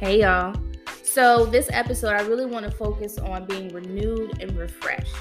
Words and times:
Hey, 0.00 0.22
y'all. 0.22 0.54
So, 1.02 1.44
this 1.44 1.68
episode, 1.74 2.14
I 2.14 2.22
really 2.22 2.46
want 2.46 2.64
to 2.64 2.70
focus 2.70 3.18
on 3.18 3.44
being 3.44 3.68
renewed 3.68 4.42
and 4.42 4.56
refreshed, 4.56 5.14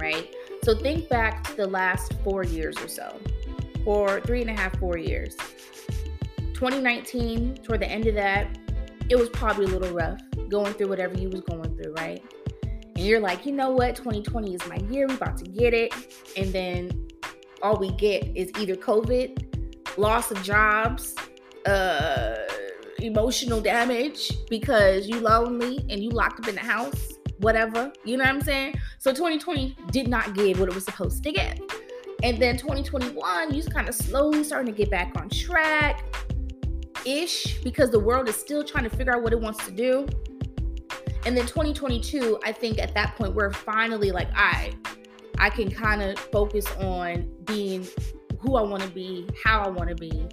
right? 0.00 0.34
So, 0.64 0.74
think 0.74 1.10
back 1.10 1.44
to 1.48 1.54
the 1.54 1.66
last 1.66 2.14
four 2.24 2.42
years 2.42 2.78
or 2.78 2.88
so, 2.88 3.20
for 3.84 4.22
three 4.22 4.40
and 4.40 4.48
a 4.48 4.54
half, 4.54 4.78
four 4.78 4.96
years. 4.96 5.36
2019, 6.54 7.56
toward 7.56 7.80
the 7.80 7.90
end 7.90 8.06
of 8.06 8.14
that, 8.14 8.48
it 9.10 9.16
was 9.16 9.28
probably 9.28 9.66
a 9.66 9.68
little 9.68 9.94
rough 9.94 10.18
going 10.48 10.72
through 10.72 10.88
whatever 10.88 11.18
you 11.18 11.28
was 11.28 11.42
going 11.42 11.76
through, 11.76 11.92
right? 11.92 12.24
And 12.62 13.00
you're 13.00 13.20
like, 13.20 13.44
you 13.44 13.52
know 13.52 13.68
what? 13.68 13.96
2020 13.96 14.54
is 14.54 14.66
my 14.66 14.76
year. 14.88 15.08
We 15.08 15.14
about 15.14 15.36
to 15.36 15.44
get 15.44 15.74
it. 15.74 15.92
And 16.38 16.50
then 16.54 17.06
all 17.60 17.76
we 17.76 17.90
get 17.96 18.34
is 18.34 18.50
either 18.58 18.76
COVID, 18.76 19.98
loss 19.98 20.30
of 20.30 20.42
jobs, 20.42 21.14
uh, 21.66 22.36
emotional 23.02 23.60
damage 23.60 24.32
because 24.48 25.06
you 25.06 25.20
lonely 25.20 25.84
and 25.88 26.02
you 26.02 26.10
locked 26.10 26.40
up 26.40 26.48
in 26.48 26.54
the 26.54 26.60
house, 26.60 27.14
whatever. 27.38 27.92
You 28.04 28.16
know 28.16 28.24
what 28.24 28.34
I'm 28.34 28.40
saying? 28.40 28.74
So 28.98 29.12
2020 29.12 29.76
did 29.90 30.08
not 30.08 30.34
give 30.34 30.60
what 30.60 30.68
it 30.68 30.74
was 30.74 30.84
supposed 30.84 31.22
to 31.24 31.32
give. 31.32 31.58
And 32.22 32.40
then 32.40 32.56
2021, 32.56 33.54
you 33.54 33.62
kind 33.64 33.88
of 33.88 33.94
slowly 33.94 34.44
starting 34.44 34.72
to 34.72 34.76
get 34.76 34.90
back 34.90 35.12
on 35.16 35.28
track 35.30 36.04
ish 37.06 37.58
because 37.62 37.90
the 37.90 37.98
world 37.98 38.28
is 38.28 38.36
still 38.36 38.62
trying 38.62 38.84
to 38.84 38.90
figure 38.90 39.14
out 39.14 39.22
what 39.22 39.32
it 39.32 39.40
wants 39.40 39.64
to 39.66 39.72
do. 39.72 40.06
And 41.26 41.36
then 41.36 41.46
2022, 41.46 42.38
I 42.44 42.52
think 42.52 42.78
at 42.78 42.94
that 42.94 43.16
point, 43.16 43.34
we're 43.34 43.52
finally 43.52 44.10
like, 44.10 44.28
I, 44.34 44.72
I 45.38 45.50
can 45.50 45.70
kind 45.70 46.02
of 46.02 46.18
focus 46.18 46.66
on 46.76 47.30
being 47.44 47.86
who 48.38 48.56
I 48.56 48.62
want 48.62 48.82
to 48.82 48.88
be, 48.90 49.28
how 49.44 49.62
I 49.62 49.68
want 49.68 49.88
to 49.90 49.94
be. 49.94 50.26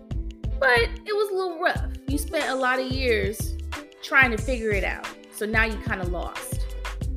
But 0.59 0.89
it 1.05 1.15
was 1.15 1.29
a 1.29 1.35
little 1.35 1.59
rough. 1.59 1.85
You 2.07 2.17
spent 2.17 2.49
a 2.49 2.55
lot 2.55 2.79
of 2.79 2.91
years 2.91 3.57
trying 4.01 4.31
to 4.31 4.37
figure 4.37 4.71
it 4.71 4.83
out. 4.83 5.07
So 5.31 5.45
now 5.45 5.65
you 5.65 5.77
kind 5.77 6.01
of 6.01 6.09
lost. 6.09 6.65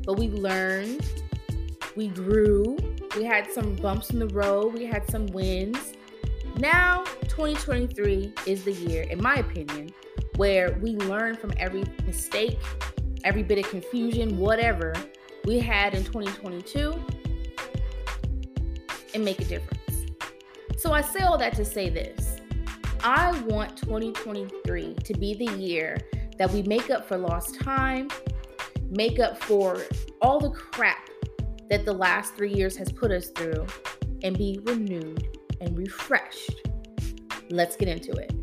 But 0.05 0.19
we 0.19 0.29
learned, 0.29 1.07
we 1.97 2.09
grew, 2.09 2.77
we 3.17 3.25
had 3.25 3.51
some 3.51 3.77
bumps 3.77 4.11
in 4.11 4.19
the 4.19 4.29
road, 4.29 4.75
we 4.75 4.85
had 4.85 5.09
some 5.11 5.27
wins. 5.27 5.95
Now, 6.59 7.05
2023 7.29 8.35
is 8.47 8.65
the 8.65 8.73
year, 8.73 9.05
in 9.05 9.23
my 9.23 9.37
opinion, 9.37 9.91
where 10.37 10.73
we 10.81 10.97
learn 10.97 11.37
from 11.37 11.53
every 11.57 11.85
mistake, 12.07 12.59
every 13.25 13.43
bit 13.43 13.59
of 13.59 13.71
confusion, 13.71 14.37
whatever 14.37 14.95
we 15.45 15.59
had 15.59 15.95
in 15.95 16.05
2022 16.05 17.03
and 19.15 19.25
make 19.25 19.41
a 19.41 19.45
difference. 19.45 20.07
So 20.77 20.93
I 20.93 21.01
say 21.03 21.21
all 21.21 21.39
that 21.39 21.55
to 21.57 21.65
say 21.65 21.89
this. 21.91 22.40
I 23.03 23.33
want 23.47 23.79
2023 23.79 24.93
to 24.93 25.15
be 25.15 25.33
the 25.33 25.51
year 25.57 25.97
that 26.37 26.51
we 26.51 26.63
make 26.65 26.91
up 26.91 27.09
for 27.09 27.17
lost 27.17 27.59
time, 27.59 28.11
make 28.91 29.19
up 29.19 29.43
for 29.43 29.81
all 30.21 30.39
the 30.39 30.51
crap 30.51 31.09
that 31.71 31.87
the 31.87 31.95
last 31.95 32.35
three 32.35 32.53
years 32.53 32.77
has 32.77 32.93
put 32.93 33.11
us 33.11 33.31
through, 33.31 33.67
and 34.23 34.37
be 34.37 34.61
renewed 34.65 35.39
and 35.63 35.79
refreshed. 35.79 36.61
Let's 37.49 37.75
get 37.75 37.89
into 37.89 38.13
it. 38.13 38.35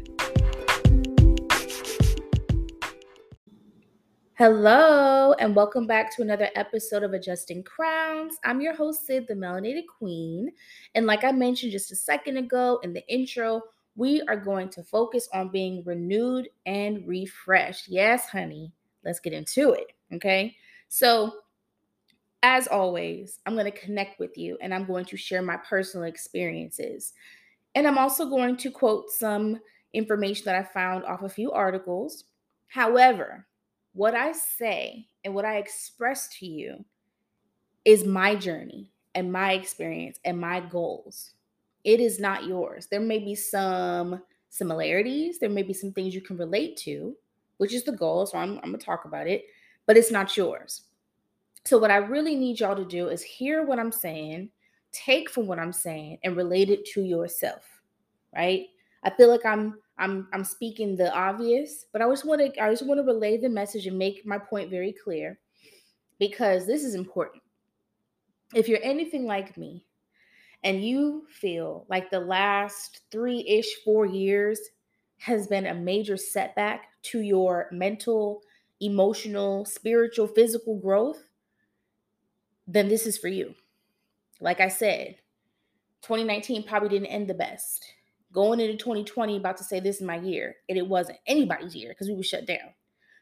Hello, 4.40 5.34
and 5.34 5.56
welcome 5.56 5.86
back 5.86 6.16
to 6.16 6.24
another 6.24 6.50
episode 6.56 7.04
of 7.04 7.14
Adjusting 7.14 7.64
Crowns. 7.64 8.38
I'm 8.44 8.60
your 8.62 8.76
host, 8.76 9.06
Sid, 9.06 9.28
the 9.28 9.36
Melanated 9.36 9.86
Queen. 10.00 10.52
And 10.96 11.06
like 11.06 11.24
I 11.24 11.32
mentioned 11.32 11.74
just 11.74 11.92
a 11.92 11.96
second 11.96 12.38
ago 12.38 12.80
in 12.82 12.94
the 12.94 13.08
intro, 13.08 13.62
we 13.98 14.22
are 14.28 14.38
going 14.38 14.70
to 14.70 14.84
focus 14.84 15.28
on 15.34 15.50
being 15.50 15.84
renewed 15.84 16.48
and 16.66 17.06
refreshed. 17.08 17.90
Yes, 17.90 18.30
honey, 18.30 18.72
let's 19.04 19.20
get 19.20 19.34
into 19.34 19.72
it. 19.72 19.92
Okay. 20.14 20.56
So, 20.88 21.34
as 22.44 22.68
always, 22.68 23.40
I'm 23.46 23.56
going 23.56 23.66
to 23.66 23.78
connect 23.78 24.20
with 24.20 24.38
you 24.38 24.58
and 24.62 24.74
I'm 24.74 24.86
going 24.86 25.06
to 25.06 25.18
share 25.18 25.42
my 25.42 25.58
personal 25.58 26.06
experiences. 26.06 27.14
And 27.74 27.88
I'm 27.88 27.98
also 27.98 28.30
going 28.30 28.56
to 28.58 28.72
quote 28.72 29.10
some 29.10 29.60
information 29.94 30.46
that 30.46 30.56
I 30.56 30.64
found 30.64 31.04
off 31.04 31.24
a 31.24 31.30
few 31.30 31.52
articles. 31.52 32.26
However, 32.68 33.48
what 33.94 34.14
I 34.14 34.32
say 34.32 35.08
and 35.26 35.34
what 35.34 35.46
I 35.46 35.58
express 35.58 36.30
to 36.40 36.46
you 36.46 36.86
is 37.84 38.06
my 38.06 38.36
journey 38.36 38.92
and 39.16 39.32
my 39.32 39.54
experience 39.54 40.20
and 40.24 40.40
my 40.40 40.60
goals. 40.60 41.32
It 41.88 42.02
is 42.02 42.20
not 42.20 42.44
yours. 42.44 42.88
There 42.88 43.00
may 43.00 43.18
be 43.18 43.34
some 43.34 44.22
similarities, 44.50 45.40
there 45.40 45.50
may 45.50 45.64
be 45.64 45.72
some 45.72 45.94
things 45.94 46.14
you 46.14 46.20
can 46.20 46.36
relate 46.36 46.76
to, 46.80 47.16
which 47.60 47.74
is 47.74 47.86
the 47.86 47.94
goal. 47.94 48.26
So 48.26 48.38
I'm, 48.38 48.58
I'm 48.58 48.72
going 48.72 48.80
to 48.80 48.86
talk 48.86 49.06
about 49.06 49.26
it, 49.26 49.46
but 49.86 49.96
it's 49.96 50.12
not 50.12 50.36
yours. 50.36 50.82
So, 51.64 51.78
what 51.78 51.90
I 51.90 51.98
really 51.98 52.36
need 52.36 52.60
y'all 52.60 52.76
to 52.76 52.84
do 52.84 53.08
is 53.08 53.24
hear 53.24 53.66
what 53.66 53.80
I'm 53.80 53.94
saying, 53.94 54.50
take 54.92 55.30
from 55.30 55.48
what 55.48 55.60
I'm 55.60 55.72
saying, 55.72 56.20
and 56.26 56.36
relate 56.36 56.70
it 56.70 56.84
to 56.88 57.04
yourself, 57.04 57.64
right? 58.36 58.66
I 59.04 59.10
feel 59.12 59.30
like 59.30 59.46
I'm 59.46 59.80
I'm 59.98 60.28
I'm 60.34 60.44
speaking 60.44 60.98
the 60.98 61.14
obvious, 61.14 61.86
but 61.94 62.02
I 62.02 62.10
just 62.10 62.26
want 62.26 62.42
to 62.42 62.62
I 62.62 62.70
just 62.70 62.86
want 62.86 63.00
to 63.00 63.04
relay 63.04 63.38
the 63.38 63.48
message 63.48 63.88
and 63.88 63.98
make 63.98 64.26
my 64.26 64.38
point 64.38 64.70
very 64.70 64.92
clear 64.92 65.40
because 66.20 66.68
this 66.68 66.84
is 66.84 66.96
important. 66.96 67.42
If 68.54 68.68
you're 68.68 68.84
anything 68.84 69.26
like 69.26 69.58
me 69.58 69.86
and 70.64 70.84
you 70.84 71.26
feel 71.30 71.86
like 71.90 72.10
the 72.10 72.20
last 72.20 73.02
3ish 73.12 73.66
4 73.86 74.06
years 74.06 74.60
has 75.20 75.48
been 75.48 75.66
a 75.66 75.74
major 75.74 76.18
setback 76.18 76.90
to 77.04 77.22
your 77.22 77.68
mental, 77.72 78.42
emotional, 78.82 79.66
spiritual, 79.66 80.28
physical 80.28 80.78
growth, 80.80 81.30
then 82.68 82.88
this 82.88 83.06
is 83.06 83.18
for 83.18 83.28
you. 83.28 83.56
Like 84.40 84.60
I 84.60 84.68
said, 84.68 85.16
2019 86.04 86.64
probably 86.64 86.90
didn't 86.90 87.08
end 87.08 87.28
the 87.28 87.34
best. 87.34 87.86
Going 88.34 88.60
into 88.60 88.78
2020 88.78 89.38
about 89.38 89.58
to 89.58 89.64
say 89.64 89.80
this 89.80 89.96
is 89.96 90.02
my 90.02 90.18
year 90.18 90.58
and 90.70 90.78
it 90.78 90.86
wasn't 90.86 91.18
anybody's 91.26 91.76
year 91.76 91.90
because 91.90 92.08
we 92.08 92.16
were 92.16 92.24
shut 92.24 92.46
down. 92.46 92.74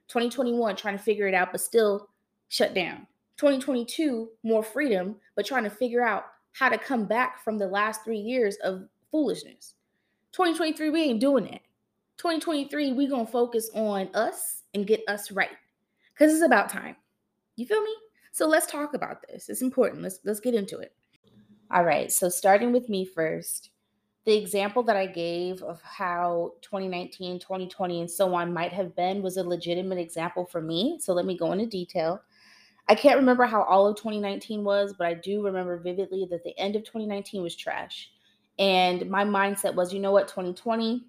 2021 0.07 0.75
trying 0.75 0.97
to 0.97 1.03
figure 1.03 1.27
it 1.27 1.33
out 1.33 1.51
but 1.51 1.61
still 1.61 2.09
shut 2.49 2.73
down. 2.73 3.07
2022 3.37 4.29
more 4.43 4.63
freedom 4.63 5.15
but 5.35 5.45
trying 5.45 5.63
to 5.63 5.69
figure 5.69 6.03
out 6.03 6.25
how 6.55 6.69
to 6.69 6.77
come 6.77 7.05
back 7.05 7.43
from 7.43 7.57
the 7.57 7.67
last 7.67 8.03
three 8.05 8.17
years 8.17 8.55
of 8.63 8.87
foolishness. 9.11 9.75
2023 10.31 10.89
we 10.89 11.03
ain't 11.03 11.19
doing 11.19 11.43
that. 11.43 11.61
2023 12.17 12.93
we 12.93 13.07
gonna 13.07 13.25
focus 13.25 13.69
on 13.75 14.09
us 14.13 14.63
and 14.73 14.87
get 14.87 15.03
us 15.09 15.31
right 15.31 15.49
because 16.13 16.33
it's 16.33 16.45
about 16.45 16.69
time. 16.69 16.95
You 17.57 17.65
feel 17.65 17.81
me? 17.81 17.93
So 18.31 18.47
let's 18.47 18.67
talk 18.67 18.93
about 18.93 19.25
this. 19.27 19.49
It's 19.49 19.61
important. 19.61 20.01
Let's 20.01 20.19
let's 20.23 20.39
get 20.39 20.55
into 20.55 20.79
it. 20.79 20.93
All 21.71 21.83
right 21.83 22.11
so 22.11 22.29
starting 22.29 22.71
with 22.71 22.87
me 22.87 23.05
first 23.05 23.71
the 24.23 24.35
example 24.35 24.81
that 24.83 24.95
I 24.95 25.05
gave 25.05 25.61
of 25.61 25.81
how 25.83 26.53
2019, 26.61 27.39
2020, 27.39 28.01
and 28.01 28.09
so 28.09 28.33
on 28.33 28.51
might 28.51 28.73
have 28.73 28.95
been 28.95 29.21
was 29.21 29.37
a 29.37 29.43
legitimate 29.43 29.99
example 29.99 30.45
for 30.45 30.61
me. 30.61 30.97
So 30.99 31.13
let 31.13 31.27
me 31.27 31.37
go 31.37 31.51
into 31.51 31.67
detail. 31.67 32.21
I 32.87 32.95
can't 32.95 33.17
remember 33.17 33.45
how 33.45 33.63
all 33.63 33.87
of 33.87 33.97
2019 33.97 34.63
was, 34.63 34.93
but 34.93 35.07
I 35.07 35.15
do 35.15 35.43
remember 35.43 35.77
vividly 35.77 36.27
that 36.29 36.43
the 36.43 36.57
end 36.59 36.75
of 36.75 36.83
2019 36.83 37.41
was 37.41 37.55
trash. 37.55 38.11
And 38.59 39.09
my 39.09 39.25
mindset 39.25 39.73
was, 39.73 39.93
you 39.93 39.99
know 39.99 40.11
what, 40.11 40.27
2020, 40.27 41.03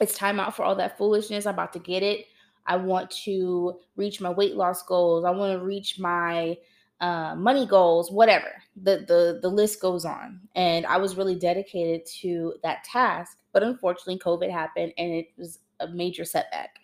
it's 0.00 0.16
time 0.16 0.40
out 0.40 0.56
for 0.56 0.64
all 0.64 0.74
that 0.76 0.98
foolishness. 0.98 1.46
I'm 1.46 1.54
about 1.54 1.72
to 1.74 1.78
get 1.78 2.02
it. 2.02 2.26
I 2.66 2.76
want 2.76 3.10
to 3.24 3.78
reach 3.96 4.20
my 4.20 4.30
weight 4.30 4.56
loss 4.56 4.82
goals. 4.82 5.24
I 5.24 5.30
want 5.30 5.58
to 5.58 5.64
reach 5.64 5.98
my 5.98 6.56
uh, 7.00 7.34
money 7.36 7.66
goals, 7.66 8.10
whatever. 8.10 8.52
The, 8.82 9.04
the 9.06 9.38
the 9.42 9.48
list 9.48 9.80
goes 9.80 10.04
on. 10.04 10.40
And 10.54 10.86
I 10.86 10.96
was 10.98 11.16
really 11.16 11.34
dedicated 11.34 12.06
to 12.20 12.54
that 12.62 12.84
task. 12.84 13.38
But 13.52 13.62
unfortunately, 13.62 14.18
COVID 14.18 14.50
happened 14.50 14.92
and 14.96 15.12
it 15.12 15.28
was 15.36 15.58
a 15.80 15.88
major 15.88 16.24
setback. 16.24 16.78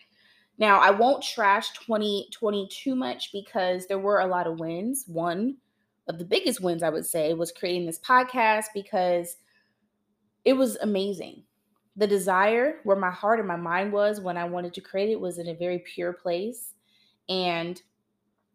Now, 0.59 0.79
I 0.79 0.91
won't 0.91 1.23
trash 1.23 1.71
2020 1.71 2.67
too 2.67 2.93
much 2.93 3.31
because 3.31 3.87
there 3.87 3.97
were 3.97 4.19
a 4.19 4.27
lot 4.27 4.45
of 4.45 4.59
wins. 4.59 5.05
One 5.07 5.55
of 6.09 6.19
the 6.19 6.25
biggest 6.25 6.61
wins, 6.61 6.83
I 6.83 6.89
would 6.89 7.05
say, 7.05 7.33
was 7.33 7.53
creating 7.53 7.85
this 7.85 7.99
podcast 7.99 8.65
because 8.73 9.37
it 10.43 10.53
was 10.53 10.75
amazing. 10.77 11.43
The 11.95 12.07
desire 12.07 12.79
where 12.83 12.97
my 12.97 13.09
heart 13.09 13.39
and 13.39 13.47
my 13.47 13.55
mind 13.55 13.93
was 13.93 14.19
when 14.19 14.35
I 14.35 14.43
wanted 14.43 14.73
to 14.73 14.81
create 14.81 15.09
it 15.09 15.19
was 15.19 15.37
in 15.37 15.47
a 15.47 15.55
very 15.55 15.79
pure 15.79 16.11
place. 16.11 16.73
And 17.29 17.81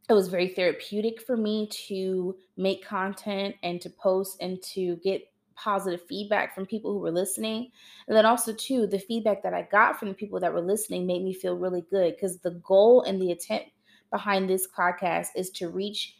it 0.08 0.12
was 0.12 0.28
very 0.28 0.48
therapeutic 0.48 1.22
for 1.22 1.36
me 1.36 1.68
to 1.88 2.36
make 2.58 2.84
content 2.84 3.54
and 3.62 3.80
to 3.80 3.88
post 3.88 4.36
and 4.42 4.62
to 4.74 4.96
get 4.96 5.22
positive 5.56 6.06
feedback 6.08 6.54
from 6.54 6.66
people 6.66 6.92
who 6.92 6.98
were 6.98 7.10
listening. 7.10 7.70
And 8.08 8.16
then 8.16 8.26
also 8.26 8.52
too, 8.52 8.86
the 8.86 8.98
feedback 8.98 9.42
that 9.42 9.54
I 9.54 9.68
got 9.70 9.98
from 9.98 10.08
the 10.08 10.14
people 10.14 10.40
that 10.40 10.52
were 10.52 10.60
listening 10.60 11.06
made 11.06 11.22
me 11.22 11.32
feel 11.32 11.56
really 11.56 11.84
good 11.90 12.14
because 12.14 12.38
the 12.38 12.60
goal 12.64 13.02
and 13.02 13.20
the 13.20 13.30
intent 13.30 13.64
behind 14.10 14.48
this 14.48 14.68
podcast 14.76 15.28
is 15.36 15.50
to 15.50 15.68
reach 15.68 16.16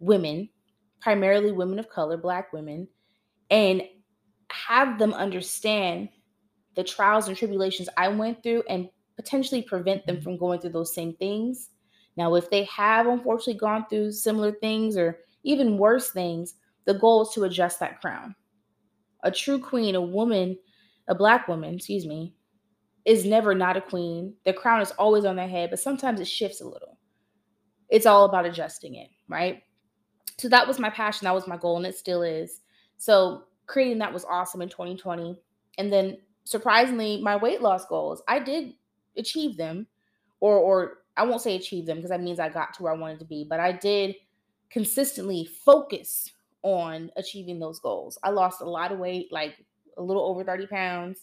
women, 0.00 0.48
primarily 1.00 1.52
women 1.52 1.78
of 1.78 1.88
color, 1.88 2.16
black 2.16 2.52
women, 2.52 2.88
and 3.50 3.82
have 4.50 4.98
them 4.98 5.12
understand 5.12 6.08
the 6.74 6.84
trials 6.84 7.28
and 7.28 7.36
tribulations 7.36 7.88
I 7.96 8.08
went 8.08 8.42
through 8.42 8.62
and 8.68 8.88
potentially 9.16 9.62
prevent 9.62 10.06
them 10.06 10.16
mm-hmm. 10.16 10.24
from 10.24 10.38
going 10.38 10.60
through 10.60 10.70
those 10.70 10.94
same 10.94 11.14
things. 11.14 11.70
Now, 12.16 12.34
if 12.34 12.50
they 12.50 12.64
have 12.64 13.06
unfortunately 13.06 13.58
gone 13.58 13.86
through 13.88 14.12
similar 14.12 14.52
things 14.52 14.96
or 14.96 15.18
even 15.42 15.78
worse 15.78 16.10
things, 16.10 16.54
the 16.84 16.94
goal 16.94 17.22
is 17.22 17.30
to 17.34 17.44
adjust 17.44 17.80
that 17.80 18.00
crown. 18.00 18.34
A 19.22 19.30
true 19.30 19.58
queen, 19.58 19.94
a 19.94 20.00
woman, 20.00 20.56
a 21.08 21.14
black 21.14 21.48
woman, 21.48 21.74
excuse 21.74 22.06
me, 22.06 22.34
is 23.04 23.24
never 23.24 23.54
not 23.54 23.76
a 23.76 23.80
queen. 23.80 24.34
The 24.44 24.52
crown 24.52 24.80
is 24.80 24.92
always 24.92 25.24
on 25.24 25.36
their 25.36 25.48
head, 25.48 25.70
but 25.70 25.80
sometimes 25.80 26.20
it 26.20 26.28
shifts 26.28 26.60
a 26.60 26.68
little. 26.68 26.98
It's 27.88 28.06
all 28.06 28.26
about 28.26 28.46
adjusting 28.46 28.96
it, 28.96 29.08
right? 29.28 29.62
So 30.38 30.48
that 30.48 30.68
was 30.68 30.78
my 30.78 30.90
passion, 30.90 31.24
that 31.24 31.34
was 31.34 31.48
my 31.48 31.56
goal, 31.56 31.78
and 31.78 31.86
it 31.86 31.96
still 31.96 32.22
is. 32.22 32.60
So 32.98 33.44
creating 33.66 33.98
that 33.98 34.12
was 34.12 34.24
awesome 34.24 34.62
in 34.62 34.68
2020. 34.68 35.40
And 35.78 35.92
then 35.92 36.18
surprisingly, 36.44 37.20
my 37.22 37.36
weight 37.36 37.62
loss 37.62 37.86
goals, 37.86 38.22
I 38.28 38.38
did 38.38 38.74
achieve 39.16 39.56
them, 39.56 39.86
or 40.40 40.56
or 40.58 40.98
I 41.16 41.24
won't 41.24 41.42
say 41.42 41.56
achieve 41.56 41.86
them 41.86 41.96
because 41.96 42.10
that 42.10 42.22
means 42.22 42.38
I 42.38 42.48
got 42.48 42.74
to 42.74 42.82
where 42.82 42.92
I 42.92 42.96
wanted 42.96 43.18
to 43.20 43.24
be, 43.24 43.44
but 43.48 43.58
I 43.58 43.72
did 43.72 44.14
consistently 44.70 45.48
focus 45.64 46.30
on 46.62 47.10
achieving 47.16 47.58
those 47.58 47.80
goals. 47.80 48.18
I 48.22 48.30
lost 48.30 48.60
a 48.60 48.68
lot 48.68 48.92
of 48.92 48.98
weight, 48.98 49.28
like 49.30 49.54
a 49.96 50.02
little 50.02 50.24
over 50.24 50.44
30 50.44 50.66
pounds. 50.66 51.20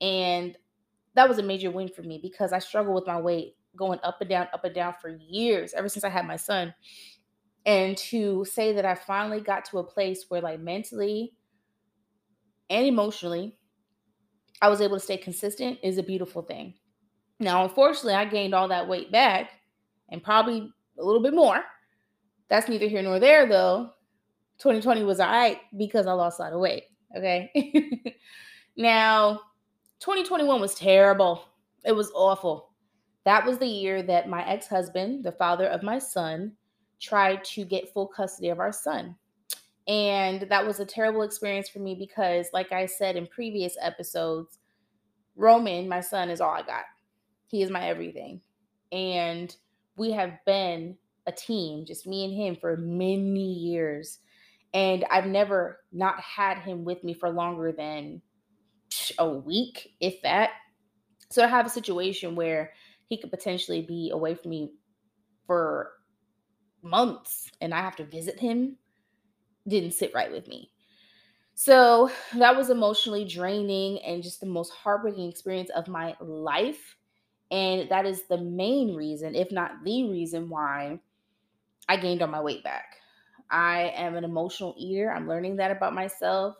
And 0.00 0.56
that 1.14 1.28
was 1.28 1.38
a 1.38 1.42
major 1.42 1.70
win 1.70 1.88
for 1.88 2.02
me 2.02 2.18
because 2.22 2.52
I 2.52 2.58
struggled 2.58 2.94
with 2.94 3.06
my 3.06 3.20
weight 3.20 3.56
going 3.76 3.98
up 4.02 4.20
and 4.20 4.30
down, 4.30 4.48
up 4.52 4.64
and 4.64 4.74
down 4.74 4.94
for 5.00 5.08
years, 5.08 5.74
ever 5.74 5.88
since 5.88 6.04
I 6.04 6.08
had 6.08 6.26
my 6.26 6.36
son. 6.36 6.74
And 7.64 7.96
to 7.98 8.44
say 8.44 8.72
that 8.74 8.84
I 8.84 8.94
finally 8.94 9.40
got 9.40 9.64
to 9.66 9.78
a 9.78 9.84
place 9.84 10.26
where, 10.28 10.40
like, 10.40 10.60
mentally 10.60 11.32
and 12.70 12.86
emotionally, 12.86 13.58
I 14.62 14.68
was 14.68 14.80
able 14.80 14.96
to 14.96 15.04
stay 15.04 15.16
consistent 15.16 15.78
is 15.82 15.98
a 15.98 16.02
beautiful 16.02 16.42
thing. 16.42 16.74
Now, 17.40 17.64
unfortunately, 17.64 18.14
I 18.14 18.24
gained 18.24 18.54
all 18.54 18.68
that 18.68 18.88
weight 18.88 19.12
back 19.12 19.50
and 20.10 20.22
probably 20.22 20.70
a 20.98 21.04
little 21.04 21.22
bit 21.22 21.34
more. 21.34 21.60
That's 22.48 22.68
neither 22.68 22.86
here 22.86 23.02
nor 23.02 23.18
there, 23.18 23.46
though. 23.46 23.90
2020 24.58 25.04
was 25.04 25.20
all 25.20 25.30
right 25.30 25.58
because 25.76 26.06
I 26.06 26.12
lost 26.12 26.38
a 26.38 26.42
lot 26.42 26.52
of 26.52 26.60
weight. 26.60 26.84
Okay. 27.16 27.50
now, 28.76 29.40
2021 30.00 30.60
was 30.60 30.74
terrible. 30.74 31.42
It 31.84 31.92
was 31.92 32.10
awful. 32.14 32.70
That 33.24 33.44
was 33.44 33.58
the 33.58 33.66
year 33.66 34.02
that 34.02 34.28
my 34.28 34.46
ex 34.48 34.68
husband, 34.68 35.24
the 35.24 35.32
father 35.32 35.66
of 35.66 35.82
my 35.82 35.98
son, 35.98 36.52
tried 37.00 37.44
to 37.44 37.64
get 37.64 37.92
full 37.92 38.06
custody 38.06 38.48
of 38.48 38.60
our 38.60 38.72
son. 38.72 39.16
And 39.88 40.42
that 40.42 40.66
was 40.66 40.80
a 40.80 40.84
terrible 40.84 41.22
experience 41.22 41.68
for 41.68 41.78
me 41.78 41.94
because, 41.94 42.48
like 42.52 42.72
I 42.72 42.86
said 42.86 43.16
in 43.16 43.26
previous 43.26 43.76
episodes, 43.80 44.58
Roman, 45.36 45.88
my 45.88 46.00
son, 46.00 46.30
is 46.30 46.40
all 46.40 46.50
I 46.50 46.62
got. 46.62 46.84
He 47.46 47.62
is 47.62 47.70
my 47.70 47.88
everything. 47.88 48.40
And 48.90 49.54
we 49.96 50.10
have 50.12 50.32
been 50.44 50.96
a 51.26 51.32
team, 51.32 51.84
just 51.84 52.06
me 52.06 52.24
and 52.24 52.34
him, 52.34 52.56
for 52.56 52.76
many 52.76 53.52
years. 53.52 54.18
And 54.76 55.06
I've 55.10 55.24
never 55.24 55.80
not 55.90 56.20
had 56.20 56.58
him 56.58 56.84
with 56.84 57.02
me 57.02 57.14
for 57.14 57.30
longer 57.30 57.72
than 57.72 58.20
a 59.18 59.26
week, 59.26 59.94
if 60.00 60.20
that. 60.20 60.50
So 61.30 61.42
I 61.42 61.46
have 61.46 61.64
a 61.64 61.70
situation 61.70 62.36
where 62.36 62.74
he 63.06 63.16
could 63.16 63.30
potentially 63.30 63.80
be 63.80 64.10
away 64.12 64.34
from 64.34 64.50
me 64.50 64.74
for 65.46 65.92
months 66.82 67.50
and 67.62 67.72
I 67.72 67.80
have 67.80 67.96
to 67.96 68.04
visit 68.04 68.38
him. 68.38 68.76
Didn't 69.66 69.94
sit 69.94 70.12
right 70.14 70.30
with 70.30 70.46
me. 70.46 70.70
So 71.54 72.10
that 72.34 72.54
was 72.54 72.68
emotionally 72.68 73.24
draining 73.24 74.00
and 74.00 74.22
just 74.22 74.40
the 74.40 74.46
most 74.46 74.74
heartbreaking 74.74 75.30
experience 75.30 75.70
of 75.70 75.88
my 75.88 76.14
life. 76.20 76.96
And 77.50 77.88
that 77.88 78.04
is 78.04 78.24
the 78.28 78.42
main 78.42 78.94
reason, 78.94 79.36
if 79.36 79.50
not 79.50 79.84
the 79.84 80.10
reason, 80.10 80.50
why 80.50 81.00
I 81.88 81.96
gained 81.96 82.20
all 82.20 82.28
my 82.28 82.42
weight 82.42 82.62
back. 82.62 82.96
I 83.50 83.90
am 83.96 84.16
an 84.16 84.24
emotional 84.24 84.74
eater. 84.78 85.12
I'm 85.12 85.28
learning 85.28 85.56
that 85.56 85.70
about 85.70 85.94
myself. 85.94 86.56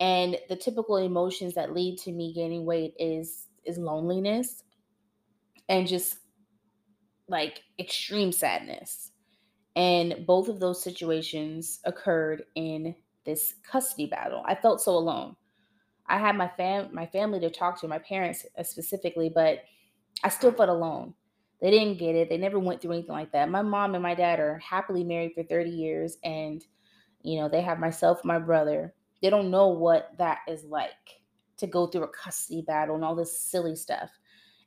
And 0.00 0.38
the 0.48 0.56
typical 0.56 0.96
emotions 0.98 1.54
that 1.54 1.74
lead 1.74 1.98
to 2.00 2.12
me 2.12 2.32
gaining 2.34 2.64
weight 2.66 2.94
is 2.98 3.48
is 3.64 3.78
loneliness 3.78 4.64
and 5.68 5.86
just 5.86 6.18
like 7.28 7.62
extreme 7.78 8.32
sadness. 8.32 9.12
And 9.76 10.26
both 10.26 10.48
of 10.48 10.60
those 10.60 10.82
situations 10.82 11.80
occurred 11.84 12.44
in 12.54 12.96
this 13.24 13.54
custody 13.62 14.06
battle. 14.06 14.42
I 14.46 14.54
felt 14.54 14.80
so 14.80 14.96
alone. 14.96 15.36
I 16.06 16.18
had 16.18 16.36
my 16.36 16.48
fam 16.48 16.94
my 16.94 17.06
family 17.06 17.40
to 17.40 17.50
talk 17.50 17.80
to, 17.80 17.88
my 17.88 17.98
parents 18.00 18.46
uh, 18.58 18.64
specifically, 18.64 19.30
but 19.30 19.64
I 20.24 20.30
still 20.30 20.52
felt 20.52 20.70
alone. 20.70 21.14
They 21.60 21.70
didn't 21.70 21.98
get 21.98 22.14
it. 22.14 22.28
They 22.28 22.38
never 22.38 22.58
went 22.58 22.80
through 22.80 22.92
anything 22.92 23.12
like 23.12 23.32
that. 23.32 23.50
My 23.50 23.62
mom 23.62 23.94
and 23.94 24.02
my 24.02 24.14
dad 24.14 24.38
are 24.38 24.58
happily 24.58 25.04
married 25.04 25.32
for 25.34 25.42
30 25.42 25.70
years 25.70 26.18
and 26.22 26.64
you 27.22 27.38
know, 27.38 27.48
they 27.48 27.60
have 27.62 27.78
myself, 27.78 28.24
my 28.24 28.38
brother. 28.38 28.94
They 29.20 29.30
don't 29.30 29.50
know 29.50 29.68
what 29.68 30.12
that 30.18 30.38
is 30.48 30.64
like 30.64 30.92
to 31.58 31.66
go 31.66 31.86
through 31.86 32.04
a 32.04 32.08
custody 32.08 32.62
battle 32.62 32.94
and 32.94 33.04
all 33.04 33.16
this 33.16 33.40
silly 33.40 33.74
stuff. 33.76 34.10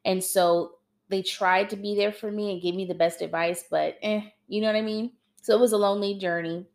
And 0.03 0.23
so 0.23 0.73
they 1.09 1.21
tried 1.21 1.69
to 1.69 1.75
be 1.75 1.95
there 1.95 2.11
for 2.11 2.31
me 2.31 2.51
and 2.51 2.61
give 2.61 2.75
me 2.75 2.85
the 2.85 2.93
best 2.93 3.21
advice, 3.21 3.63
but 3.69 3.97
eh, 4.01 4.21
you 4.47 4.61
know 4.61 4.67
what 4.67 4.75
I 4.75 4.81
mean? 4.81 5.13
So 5.41 5.55
it 5.55 5.59
was 5.59 5.71
a 5.71 5.77
lonely 5.77 6.19
journey. 6.19 6.67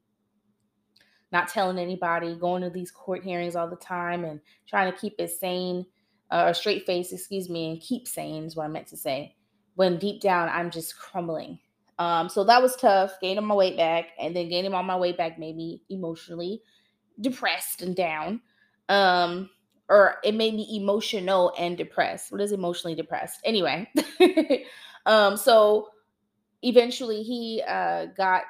Not 1.32 1.48
telling 1.48 1.78
anybody, 1.78 2.34
going 2.34 2.62
to 2.62 2.70
these 2.70 2.90
court 2.90 3.22
hearings 3.22 3.56
all 3.56 3.68
the 3.68 3.76
time 3.76 4.24
and 4.24 4.40
trying 4.66 4.90
to 4.90 4.98
keep 4.98 5.14
it 5.18 5.30
sane, 5.30 5.84
uh, 6.30 6.46
a 6.48 6.54
straight 6.54 6.86
face, 6.86 7.12
excuse 7.12 7.50
me, 7.50 7.70
and 7.70 7.80
keep 7.80 8.08
sane 8.08 8.44
is 8.44 8.56
what 8.56 8.64
I 8.64 8.68
meant 8.68 8.86
to 8.88 8.96
say. 8.96 9.35
When 9.76 9.98
deep 9.98 10.20
down, 10.20 10.48
I'm 10.48 10.70
just 10.70 10.98
crumbling. 10.98 11.58
Um, 11.98 12.28
so 12.28 12.44
that 12.44 12.60
was 12.60 12.76
tough, 12.76 13.12
gaining 13.20 13.44
my 13.44 13.54
weight 13.54 13.76
back, 13.76 14.08
and 14.18 14.36
then 14.36 14.48
gaining 14.48 14.74
all 14.74 14.82
my 14.82 14.96
weight 14.96 15.16
back 15.16 15.38
made 15.38 15.56
me 15.56 15.82
emotionally 15.88 16.60
depressed 17.20 17.82
and 17.82 17.96
down. 17.96 18.40
Um, 18.88 19.50
or 19.88 20.16
it 20.24 20.34
made 20.34 20.54
me 20.54 20.68
emotional 20.76 21.52
and 21.58 21.76
depressed. 21.76 22.32
What 22.32 22.40
is 22.40 22.52
emotionally 22.52 22.94
depressed? 22.94 23.40
Anyway, 23.44 23.88
um, 25.06 25.36
so 25.36 25.88
eventually 26.62 27.22
he 27.22 27.62
uh, 27.66 28.06
got 28.16 28.44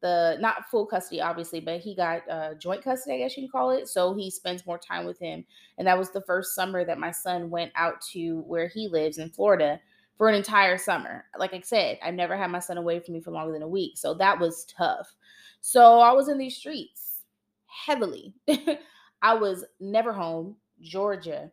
the 0.00 0.36
not 0.40 0.68
full 0.68 0.84
custody, 0.84 1.20
obviously, 1.20 1.60
but 1.60 1.80
he 1.80 1.94
got 1.94 2.28
uh, 2.28 2.54
joint 2.54 2.82
custody, 2.82 3.16
I 3.16 3.18
guess 3.18 3.36
you 3.36 3.44
can 3.44 3.50
call 3.50 3.70
it. 3.70 3.88
So 3.88 4.14
he 4.14 4.30
spends 4.30 4.66
more 4.66 4.78
time 4.78 5.06
with 5.06 5.18
him, 5.18 5.44
and 5.78 5.86
that 5.86 5.98
was 5.98 6.10
the 6.10 6.22
first 6.22 6.54
summer 6.54 6.84
that 6.84 6.98
my 6.98 7.12
son 7.12 7.48
went 7.48 7.72
out 7.76 8.00
to 8.12 8.40
where 8.40 8.66
he 8.66 8.88
lives 8.88 9.18
in 9.18 9.30
Florida 9.30 9.80
for 10.16 10.28
an 10.28 10.34
entire 10.34 10.78
summer. 10.78 11.24
Like 11.38 11.54
I 11.54 11.60
said, 11.60 11.98
I've 12.02 12.14
never 12.14 12.36
had 12.36 12.50
my 12.50 12.60
son 12.60 12.78
away 12.78 13.00
from 13.00 13.14
me 13.14 13.20
for 13.20 13.30
longer 13.30 13.52
than 13.52 13.62
a 13.62 13.68
week, 13.68 13.98
so 13.98 14.14
that 14.14 14.38
was 14.38 14.64
tough. 14.64 15.14
So 15.60 16.00
I 16.00 16.12
was 16.12 16.28
in 16.28 16.38
these 16.38 16.56
streets 16.56 17.20
heavily. 17.66 18.34
I 19.22 19.34
was 19.34 19.64
never 19.80 20.12
home. 20.12 20.56
Georgia, 20.80 21.50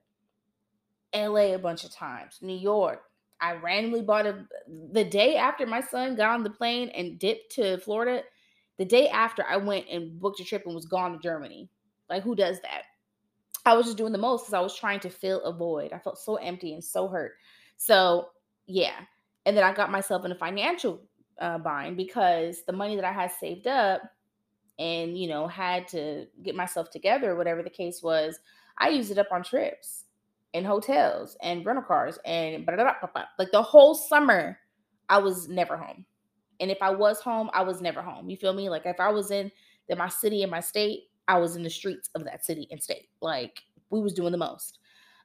LA 1.14 1.54
a 1.54 1.58
bunch 1.58 1.84
of 1.84 1.92
times, 1.92 2.40
New 2.42 2.58
York. 2.58 3.04
I 3.42 3.54
randomly 3.54 4.02
bought 4.02 4.26
a 4.26 4.46
the 4.92 5.06
day 5.06 5.38
after 5.38 5.66
my 5.66 5.82
son 5.82 6.16
got 6.16 6.34
on 6.34 6.44
the 6.44 6.50
plane 6.50 6.90
and 6.90 7.20
dipped 7.20 7.54
to 7.54 7.78
Florida. 7.78 8.24
The 8.78 8.86
day 8.86 9.08
after 9.10 9.46
I 9.48 9.58
went 9.58 9.86
and 9.90 10.20
booked 10.20 10.40
a 10.40 10.44
trip 10.44 10.64
and 10.66 10.76
was 10.76 10.86
gone 10.86 11.14
to 11.14 11.20
Germany. 11.20 11.70
Like 12.10 12.24
who 12.24 12.36
does 12.36 12.60
that? 12.62 12.84
I 13.66 13.76
was 13.76 13.86
just 13.86 13.98
doing 13.98 14.12
the 14.12 14.18
most 14.18 14.44
because 14.44 14.54
I 14.54 14.62
was 14.62 14.76
trying 14.76 15.00
to 15.02 15.10
fill 15.10 15.42
a 15.44 15.54
void. 15.54 15.94
I 15.94 16.00
felt 16.00 16.18
so 16.18 16.36
empty 16.36 16.74
and 16.74 16.84
so 16.84 17.08
hurt. 17.08 17.34
So 17.78 18.30
yeah, 18.70 19.02
and 19.46 19.58
then 19.58 19.64
I 19.64 19.74
got 19.74 19.92
myself 19.92 20.26
in 20.26 20.32
a 20.32 20.36
financial 20.36 21.02
uh, 21.40 21.58
bind 21.58 21.98
because 21.98 22.64
the 22.66 22.74
money 22.74 22.96
that 22.96 23.06
I 23.06 23.12
had 23.12 23.32
saved 23.32 23.68
up 23.68 24.02
and 24.78 25.18
you 25.18 25.28
know 25.28 25.48
had 25.48 25.88
to 25.90 26.28
get 26.44 26.56
myself 26.56 26.90
together, 26.92 27.36
whatever 27.36 27.64
the 27.64 27.70
case 27.70 28.02
was, 28.02 28.40
I 28.78 28.90
used 28.90 29.12
it 29.12 29.18
up 29.18 29.32
on 29.32 29.44
trips 29.44 30.06
and 30.54 30.66
hotels 30.66 31.38
and 31.44 31.66
rental 31.66 31.84
cars 31.84 32.18
and 32.26 32.66
like 33.38 33.52
the 33.52 33.62
whole 33.62 33.94
summer 33.94 34.58
I 35.10 35.18
was 35.18 35.48
never 35.48 35.78
home. 35.78 36.06
And 36.60 36.70
if 36.72 36.78
I 36.82 36.90
was 36.90 37.22
home, 37.22 37.50
I 37.54 37.64
was 37.64 37.82
never 37.82 38.02
home. 38.02 38.30
You 38.30 38.38
feel 38.38 38.54
me? 38.54 38.70
Like 38.70 38.86
if 38.86 39.00
I 39.00 39.10
was 39.10 39.32
in 39.32 39.52
the, 39.88 39.96
my 39.96 40.10
city 40.10 40.44
and 40.44 40.52
my 40.52 40.60
state, 40.60 41.04
I 41.28 41.38
was 41.38 41.56
in 41.56 41.64
the 41.64 41.70
streets 41.70 42.10
of 42.16 42.24
that 42.26 42.46
city 42.46 42.68
and 42.72 42.82
state. 42.82 43.10
Like 43.22 43.62
we 43.90 44.02
was 44.02 44.14
doing 44.14 44.32
the 44.32 44.38
most. 44.38 44.80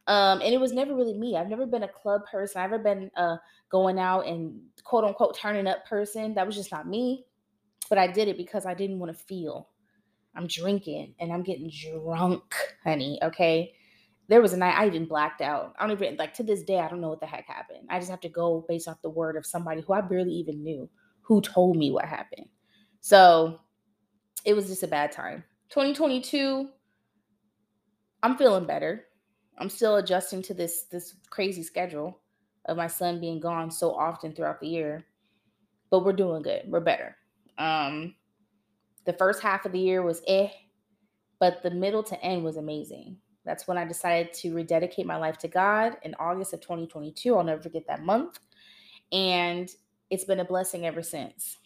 Um, 0.07 0.43
and 0.43 0.53
it 0.53 0.61
was 0.61 0.73
never 0.73 0.95
really 0.95 1.15
me. 1.15 1.37
I've 1.37 1.49
never 1.49 1.67
been 1.67 1.83
a 1.83 1.89
club 1.89 2.23
person. 2.31 2.61
I've 2.61 2.71
never 2.71 2.83
been 2.83 3.11
uh 3.17 3.37
going 3.71 3.99
out 3.99 4.27
and 4.27 4.61
quote 4.83 5.05
unquote 5.05 5.37
turning 5.37 5.67
up 5.67 5.87
person. 5.87 6.35
That 6.35 6.47
was 6.47 6.57
just 6.57 6.73
not 6.73 6.87
me. 6.87 7.25
But 7.89 7.99
I 7.99 8.07
did 8.07 8.29
it 8.29 8.37
because 8.37 8.67
I 8.67 8.75
didn't 8.75 8.99
want 8.99 9.17
to 9.17 9.25
feel. 9.25 9.69
I'm 10.37 10.47
drinking 10.47 11.15
and 11.21 11.33
I'm 11.33 11.43
getting 11.43 11.71
drunk, 11.71 12.55
honey. 12.85 13.19
Okay. 13.23 13.75
There 14.27 14.41
was 14.41 14.55
a 14.55 14.57
night 14.57 14.77
I 14.77 14.87
even 14.87 15.05
blacked 15.05 15.43
out. 15.43 15.75
I 15.79 15.87
don't 15.87 16.01
even 16.01 16.17
like 16.17 16.33
to 16.35 16.43
this 16.43 16.63
day, 16.63 16.79
I 16.79 16.89
don't 16.89 17.03
know 17.03 17.11
what 17.11 17.21
the 17.21 17.27
heck 17.27 17.47
happened. 17.47 17.87
I 17.91 17.99
just 17.99 18.11
have 18.11 18.21
to 18.21 18.29
go 18.31 18.65
based 18.69 18.89
off 18.89 19.03
the 19.03 19.11
word 19.11 19.37
of 19.37 19.45
somebody 19.45 19.83
who 19.83 19.93
I 19.93 20.01
barely 20.01 20.33
even 20.33 20.63
knew 20.65 20.89
who 21.21 21.41
told 21.41 21.77
me 21.77 21.91
what 21.91 22.05
happened. 22.05 22.47
So 23.01 23.61
it 24.45 24.55
was 24.55 24.69
just 24.69 24.83
a 24.83 24.89
bad 24.89 25.13
time. 25.13 25.45
2022, 25.71 26.69
I'm 28.23 28.37
feeling 28.37 28.67
better. 28.67 29.05
I'm 29.59 29.69
still 29.69 29.97
adjusting 29.97 30.43
to 30.43 30.55
this 30.55 30.85
this 30.85 31.15
crazy 31.31 31.63
schedule. 31.63 32.21
of 32.67 32.77
my 32.79 32.87
son 32.87 33.21
being 33.21 33.41
gone 33.41 33.71
so 33.71 33.95
often 33.95 34.33
throughout 34.33 34.61
the 34.61 34.69
year. 34.69 35.05
But 35.91 36.05
we're 36.05 36.15
doing 36.15 36.43
good. 36.43 36.63
We're 36.67 36.81
better. 36.81 37.17
Um, 37.59 38.15
the 39.05 39.13
first 39.13 39.43
half 39.43 39.67
of 39.67 39.73
the 39.73 39.79
year 39.79 40.03
was 40.03 40.23
eh, 40.27 40.49
but 41.39 41.63
the 41.63 41.71
middle 41.71 42.03
to 42.05 42.23
end 42.23 42.43
was 42.43 42.57
amazing. 42.57 43.19
That's 43.45 43.69
when 43.69 43.77
I 43.77 43.85
decided 43.85 44.33
to 44.35 44.55
rededicate 44.55 45.07
my 45.07 45.17
life 45.17 45.37
to 45.39 45.49
God 45.49 45.99
in 46.03 46.15
August 46.19 46.55
of 46.55 46.61
2022. 46.63 47.37
I'll 47.37 47.45
never 47.45 47.63
forget 47.63 47.87
that 47.87 48.03
month. 48.03 48.39
And 49.13 49.71
it's 50.09 50.25
been 50.25 50.41
a 50.41 50.45
blessing 50.45 50.87
ever 50.87 51.03
since. 51.03 51.59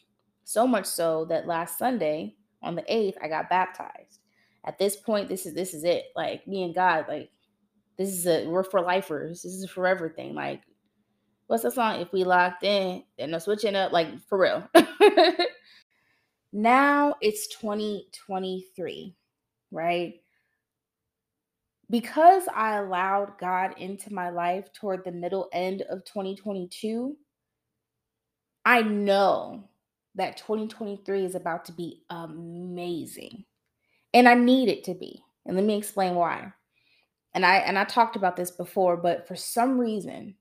So 0.44 0.66
much 0.66 0.86
so 0.86 1.24
that 1.26 1.46
last 1.46 1.78
Sunday 1.78 2.34
on 2.62 2.74
the 2.74 2.82
8th, 2.82 3.14
I 3.22 3.28
got 3.28 3.48
baptized. 3.48 4.18
At 4.64 4.78
this 4.78 4.96
point, 4.96 5.28
this 5.28 5.46
is 5.46 5.54
this 5.54 5.72
is 5.72 5.84
it. 5.84 6.06
Like 6.16 6.46
me 6.48 6.64
and 6.64 6.74
God, 6.74 7.06
like 7.08 7.30
this 7.98 8.10
is 8.10 8.26
a 8.26 8.46
we're 8.46 8.62
for 8.62 8.80
lifers. 8.80 9.42
This 9.42 9.52
is 9.52 9.64
a 9.64 9.68
forever 9.68 10.08
thing. 10.08 10.34
Like, 10.34 10.62
what's 11.46 11.64
the 11.64 11.70
song? 11.70 12.00
If 12.00 12.12
we 12.12 12.24
locked 12.24 12.64
in, 12.64 13.02
then 13.18 13.32
no 13.32 13.38
switching 13.38 13.74
up, 13.74 13.92
like 13.92 14.08
for 14.28 14.38
real. 14.38 14.68
now 16.52 17.14
it's 17.20 17.48
2023, 17.48 19.14
right? 19.70 20.14
because 21.90 22.44
I 22.54 22.76
allowed 22.76 23.38
God 23.38 23.74
into 23.78 24.12
my 24.12 24.30
life 24.30 24.72
toward 24.72 25.04
the 25.04 25.12
middle 25.12 25.48
end 25.52 25.82
of 25.82 26.04
2022, 26.04 27.16
I 28.64 28.82
know 28.82 29.64
that 30.14 30.36
2023 30.36 31.24
is 31.24 31.34
about 31.34 31.64
to 31.66 31.72
be 31.72 32.02
amazing. 32.10 33.44
And 34.12 34.28
I 34.28 34.34
need 34.34 34.68
it 34.68 34.84
to 34.84 34.94
be. 34.94 35.22
And 35.46 35.56
let 35.56 35.64
me 35.64 35.76
explain 35.76 36.14
why. 36.14 36.52
And 37.34 37.44
I 37.44 37.56
and 37.56 37.78
I 37.78 37.84
talked 37.84 38.16
about 38.16 38.36
this 38.36 38.50
before, 38.50 38.96
but 38.96 39.28
for 39.28 39.36
some 39.36 39.78
reason, 39.78 40.34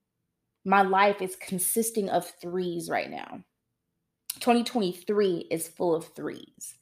my 0.64 0.82
life 0.82 1.22
is 1.22 1.36
consisting 1.36 2.08
of 2.08 2.30
threes 2.40 2.88
right 2.90 3.10
now. 3.10 3.44
2023 4.40 5.48
is 5.50 5.68
full 5.68 5.94
of 5.94 6.14
threes. 6.14 6.74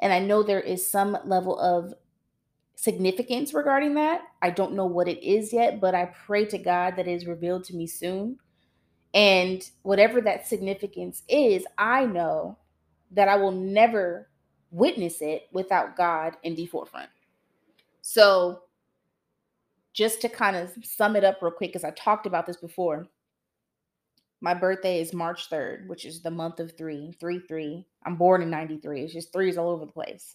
And 0.00 0.12
I 0.12 0.18
know 0.18 0.42
there 0.42 0.60
is 0.60 0.88
some 0.88 1.16
level 1.24 1.58
of 1.58 1.94
significance 2.74 3.54
regarding 3.54 3.94
that. 3.94 4.22
I 4.42 4.50
don't 4.50 4.74
know 4.74 4.86
what 4.86 5.08
it 5.08 5.22
is 5.22 5.52
yet, 5.52 5.80
but 5.80 5.94
I 5.94 6.06
pray 6.06 6.44
to 6.46 6.58
God 6.58 6.96
that 6.96 7.06
it 7.08 7.12
is 7.12 7.26
revealed 7.26 7.64
to 7.64 7.76
me 7.76 7.86
soon. 7.86 8.38
And 9.14 9.62
whatever 9.82 10.20
that 10.22 10.46
significance 10.46 11.22
is, 11.28 11.64
I 11.78 12.04
know 12.04 12.58
that 13.12 13.28
I 13.28 13.36
will 13.36 13.52
never 13.52 14.28
witness 14.70 15.22
it 15.22 15.48
without 15.52 15.96
God 15.96 16.36
in 16.42 16.56
the 16.56 16.66
forefront. 16.66 17.10
So, 18.02 18.63
just 19.94 20.20
to 20.20 20.28
kind 20.28 20.56
of 20.56 20.72
sum 20.82 21.16
it 21.16 21.24
up 21.24 21.40
real 21.40 21.52
quick, 21.52 21.70
because 21.70 21.84
I 21.84 21.90
talked 21.92 22.26
about 22.26 22.46
this 22.46 22.56
before, 22.56 23.06
my 24.40 24.52
birthday 24.52 25.00
is 25.00 25.14
March 25.14 25.48
3rd, 25.48 25.86
which 25.86 26.04
is 26.04 26.20
the 26.20 26.30
month 26.30 26.60
of 26.60 26.76
three, 26.76 27.16
three, 27.18 27.38
three. 27.38 27.86
I'm 28.04 28.16
born 28.16 28.42
in 28.42 28.50
93. 28.50 29.02
It's 29.02 29.14
just 29.14 29.32
threes 29.32 29.56
all 29.56 29.70
over 29.70 29.86
the 29.86 29.92
place. 29.92 30.34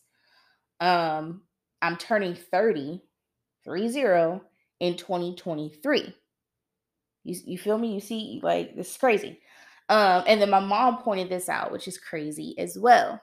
Um, 0.79 1.43
I'm 1.81 1.97
turning 1.97 2.33
30, 2.33 3.03
30 3.65 4.41
in 4.79 4.97
2023. 4.97 6.15
You, 7.25 7.35
you 7.45 7.57
feel 7.57 7.77
me? 7.77 7.93
You 7.93 7.99
see, 7.99 8.39
like, 8.41 8.75
this 8.75 8.91
is 8.91 8.97
crazy. 8.97 9.41
Um, 9.89 10.23
and 10.25 10.41
then 10.41 10.49
my 10.49 10.59
mom 10.59 10.97
pointed 11.03 11.29
this 11.29 11.49
out, 11.49 11.71
which 11.71 11.87
is 11.87 11.97
crazy 11.97 12.55
as 12.57 12.77
well. 12.79 13.21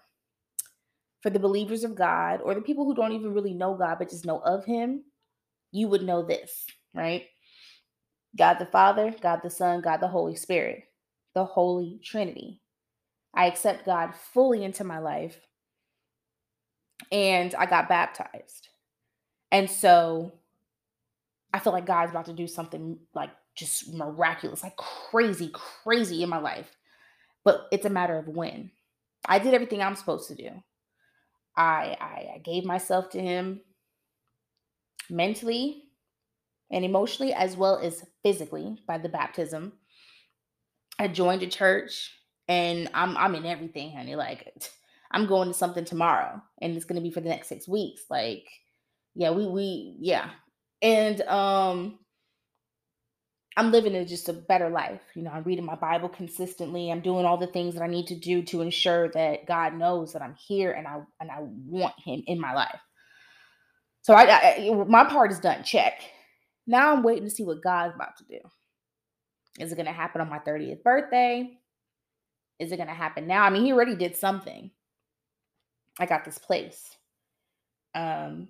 For 1.23 1.31
the 1.31 1.38
believers 1.40 1.83
of 1.83 1.97
God, 1.97 2.40
or 2.43 2.55
the 2.55 2.61
people 2.61 2.85
who 2.85 2.95
don't 2.95 3.12
even 3.12 3.33
really 3.33 3.55
know 3.55 3.75
God, 3.75 3.97
but 3.99 4.11
just 4.11 4.26
know 4.26 4.38
of 4.40 4.64
Him, 4.64 5.02
you 5.76 5.88
would 5.88 6.02
know 6.02 6.23
this, 6.23 6.66
right? 6.95 7.26
God 8.37 8.54
the 8.54 8.66
Father, 8.66 9.14
God 9.21 9.40
the 9.42 9.50
Son, 9.50 9.80
God 9.80 9.99
the 9.99 10.09
Holy 10.09 10.35
Spirit, 10.35 10.85
the 11.35 11.45
Holy 11.45 12.00
Trinity. 12.02 12.61
I 13.35 13.47
accept 13.47 13.85
God 13.85 14.14
fully 14.14 14.64
into 14.64 14.85
my 14.85 14.99
life 14.99 15.38
and 17.12 17.54
I 17.54 17.66
got 17.66 17.88
baptized. 17.88 18.68
And 19.52 19.71
so 19.71 20.33
I 21.52 21.59
feel 21.59 21.73
like 21.73 21.87
God's 21.87 22.11
about 22.11 22.26
to 22.26 22.33
do 22.33 22.47
something 22.47 22.99
like 23.14 23.30
just 23.54 23.92
miraculous, 23.92 24.62
like 24.62 24.76
crazy, 24.76 25.50
crazy 25.52 26.23
in 26.23 26.28
my 26.28 26.38
life. 26.38 26.75
But 27.45 27.68
it's 27.71 27.87
a 27.87 27.90
matter 27.90 28.18
of 28.18 28.28
when. 28.28 28.71
I 29.28 29.38
did 29.38 29.54
everything 29.54 29.83
I'm 29.83 29.97
supposed 29.97 30.28
to 30.28 30.35
do. 30.35 30.50
I, 31.56 31.97
I, 32.00 32.35
I 32.35 32.38
gave 32.45 32.64
myself 32.64 33.11
to 33.11 33.21
him 33.21 33.61
mentally 35.10 35.84
and 36.70 36.84
emotionally 36.84 37.32
as 37.32 37.56
well 37.56 37.78
as 37.78 38.04
physically 38.22 38.78
by 38.86 38.98
the 38.98 39.08
baptism. 39.08 39.72
I 40.98 41.08
joined 41.08 41.42
a 41.42 41.46
church 41.46 42.12
and 42.48 42.88
I'm 42.94 43.16
I'm 43.16 43.34
in 43.34 43.46
everything, 43.46 43.92
honey. 43.92 44.16
Like 44.16 44.62
I'm 45.10 45.26
going 45.26 45.48
to 45.48 45.54
something 45.54 45.84
tomorrow 45.84 46.42
and 46.60 46.76
it's 46.76 46.84
going 46.84 46.96
to 46.96 47.02
be 47.02 47.12
for 47.12 47.20
the 47.20 47.28
next 47.28 47.48
6 47.48 47.68
weeks. 47.68 48.02
Like 48.10 48.46
yeah, 49.14 49.30
we 49.30 49.46
we 49.46 49.96
yeah. 50.00 50.30
And 50.82 51.22
um 51.22 51.98
I'm 53.58 53.72
living 53.72 53.94
in 53.94 54.06
just 54.06 54.28
a 54.28 54.34
better 54.34 54.68
life. 54.68 55.00
You 55.14 55.22
know, 55.22 55.30
I'm 55.30 55.44
reading 55.44 55.64
my 55.64 55.76
Bible 55.76 56.10
consistently. 56.10 56.90
I'm 56.90 57.00
doing 57.00 57.25
all 57.25 57.38
the 57.38 57.46
things 57.46 57.75
that 57.75 57.82
I 57.82 57.86
need 57.86 58.06
to 58.08 58.14
do 58.14 58.42
to 58.42 58.60
ensure 58.60 59.08
that 59.12 59.46
God 59.46 59.75
knows 59.75 60.12
that 60.12 60.20
I'm 60.20 60.34
here 60.34 60.72
and 60.72 60.86
I 60.86 61.00
and 61.20 61.30
I 61.30 61.38
want 61.40 61.94
him 62.04 62.22
in 62.26 62.38
my 62.38 62.54
life. 62.54 62.80
So 64.06 64.14
I, 64.14 64.22
I 64.22 64.84
my 64.86 65.02
part 65.02 65.32
is 65.32 65.40
done. 65.40 65.64
Check. 65.64 66.00
Now 66.64 66.92
I'm 66.92 67.02
waiting 67.02 67.25
to 67.25 67.30
see 67.30 67.42
what 67.42 67.60
God's 67.60 67.96
about 67.96 68.16
to 68.18 68.25
do. 68.25 68.38
Is 69.58 69.72
it 69.72 69.75
going 69.75 69.86
to 69.86 69.92
happen 69.92 70.20
on 70.20 70.30
my 70.30 70.38
30th 70.38 70.84
birthday? 70.84 71.58
Is 72.60 72.70
it 72.70 72.76
going 72.76 72.88
to 72.88 72.94
happen 72.94 73.26
now? 73.26 73.42
I 73.42 73.50
mean, 73.50 73.64
he 73.64 73.72
already 73.72 73.96
did 73.96 74.14
something. 74.14 74.70
I 75.98 76.06
got 76.06 76.25
this 76.25 76.38
place. 76.38 76.88
Um, 77.96 78.46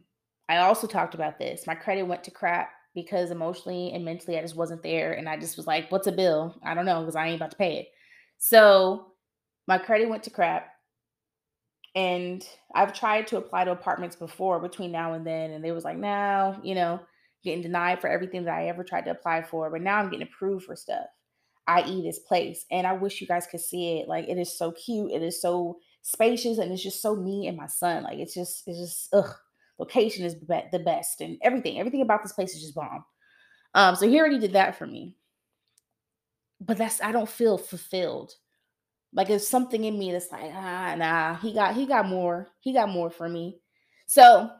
I 0.46 0.58
also 0.58 0.86
talked 0.86 1.14
about 1.14 1.38
this. 1.38 1.66
My 1.66 1.74
credit 1.74 2.02
went 2.02 2.22
to 2.24 2.30
crap 2.30 2.68
because 2.94 3.30
emotionally 3.30 3.92
and 3.94 4.04
mentally 4.04 4.36
I 4.38 4.42
just 4.42 4.56
wasn't 4.56 4.82
there. 4.82 5.14
And 5.14 5.26
I 5.26 5.38
just 5.38 5.56
was 5.56 5.66
like, 5.66 5.90
what's 5.90 6.06
a 6.06 6.12
bill? 6.12 6.54
I 6.62 6.74
don't 6.74 6.84
know 6.84 7.00
because 7.00 7.16
I 7.16 7.28
ain't 7.28 7.36
about 7.36 7.52
to 7.52 7.56
pay 7.56 7.78
it. 7.78 7.88
So 8.36 9.06
my 9.66 9.78
credit 9.78 10.10
went 10.10 10.22
to 10.24 10.30
crap. 10.30 10.68
And 11.96 12.46
I've 12.74 12.92
tried 12.92 13.26
to 13.28 13.38
apply 13.38 13.64
to 13.64 13.72
apartments 13.72 14.14
before 14.14 14.60
between 14.60 14.92
now 14.92 15.14
and 15.14 15.26
then. 15.26 15.50
And 15.50 15.64
they 15.64 15.72
was 15.72 15.84
like, 15.84 15.96
no, 15.96 16.56
you 16.62 16.76
know, 16.76 17.00
getting 17.42 17.62
denied 17.62 18.00
for 18.00 18.08
everything 18.08 18.44
that 18.44 18.54
I 18.54 18.68
ever 18.68 18.84
tried 18.84 19.06
to 19.06 19.10
apply 19.10 19.42
for. 19.42 19.70
But 19.70 19.82
now 19.82 19.96
I'm 19.96 20.10
getting 20.10 20.28
approved 20.28 20.66
for 20.66 20.76
stuff, 20.76 21.06
i.e., 21.66 22.02
this 22.02 22.20
place. 22.20 22.66
And 22.70 22.86
I 22.86 22.92
wish 22.92 23.20
you 23.20 23.26
guys 23.26 23.48
could 23.50 23.60
see 23.60 23.98
it. 23.98 24.08
Like, 24.08 24.28
it 24.28 24.38
is 24.38 24.56
so 24.56 24.72
cute. 24.72 25.10
It 25.10 25.22
is 25.22 25.40
so 25.40 25.78
spacious 26.06 26.58
and 26.58 26.70
it's 26.70 26.84
just 26.84 27.02
so 27.02 27.16
me 27.16 27.48
and 27.48 27.56
my 27.56 27.66
son. 27.66 28.04
Like 28.04 28.18
it's 28.18 28.32
just 28.32 28.62
it's 28.68 28.78
just 28.78 29.08
ugh. 29.12 29.34
Location 29.78 30.24
is 30.24 30.36
the 30.38 30.78
best 30.78 31.20
and 31.20 31.36
everything. 31.42 31.78
Everything 31.78 32.00
about 32.00 32.22
this 32.22 32.32
place 32.32 32.54
is 32.54 32.62
just 32.62 32.74
bomb. 32.74 33.04
Um, 33.74 33.94
so 33.94 34.08
he 34.08 34.18
already 34.18 34.38
did 34.38 34.54
that 34.54 34.78
for 34.78 34.86
me. 34.86 35.16
But 36.60 36.78
that's 36.78 37.02
I 37.02 37.12
don't 37.12 37.28
feel 37.28 37.58
fulfilled. 37.58 38.34
Like 39.16 39.30
it's 39.30 39.48
something 39.48 39.82
in 39.82 39.98
me 39.98 40.12
that's 40.12 40.30
like, 40.30 40.52
ah, 40.54 40.94
nah, 40.94 41.36
he 41.36 41.54
got 41.54 41.74
he 41.74 41.86
got 41.86 42.06
more. 42.06 42.48
He 42.60 42.74
got 42.74 42.90
more 42.90 43.10
for 43.10 43.28
me. 43.28 43.58
So 44.06 44.50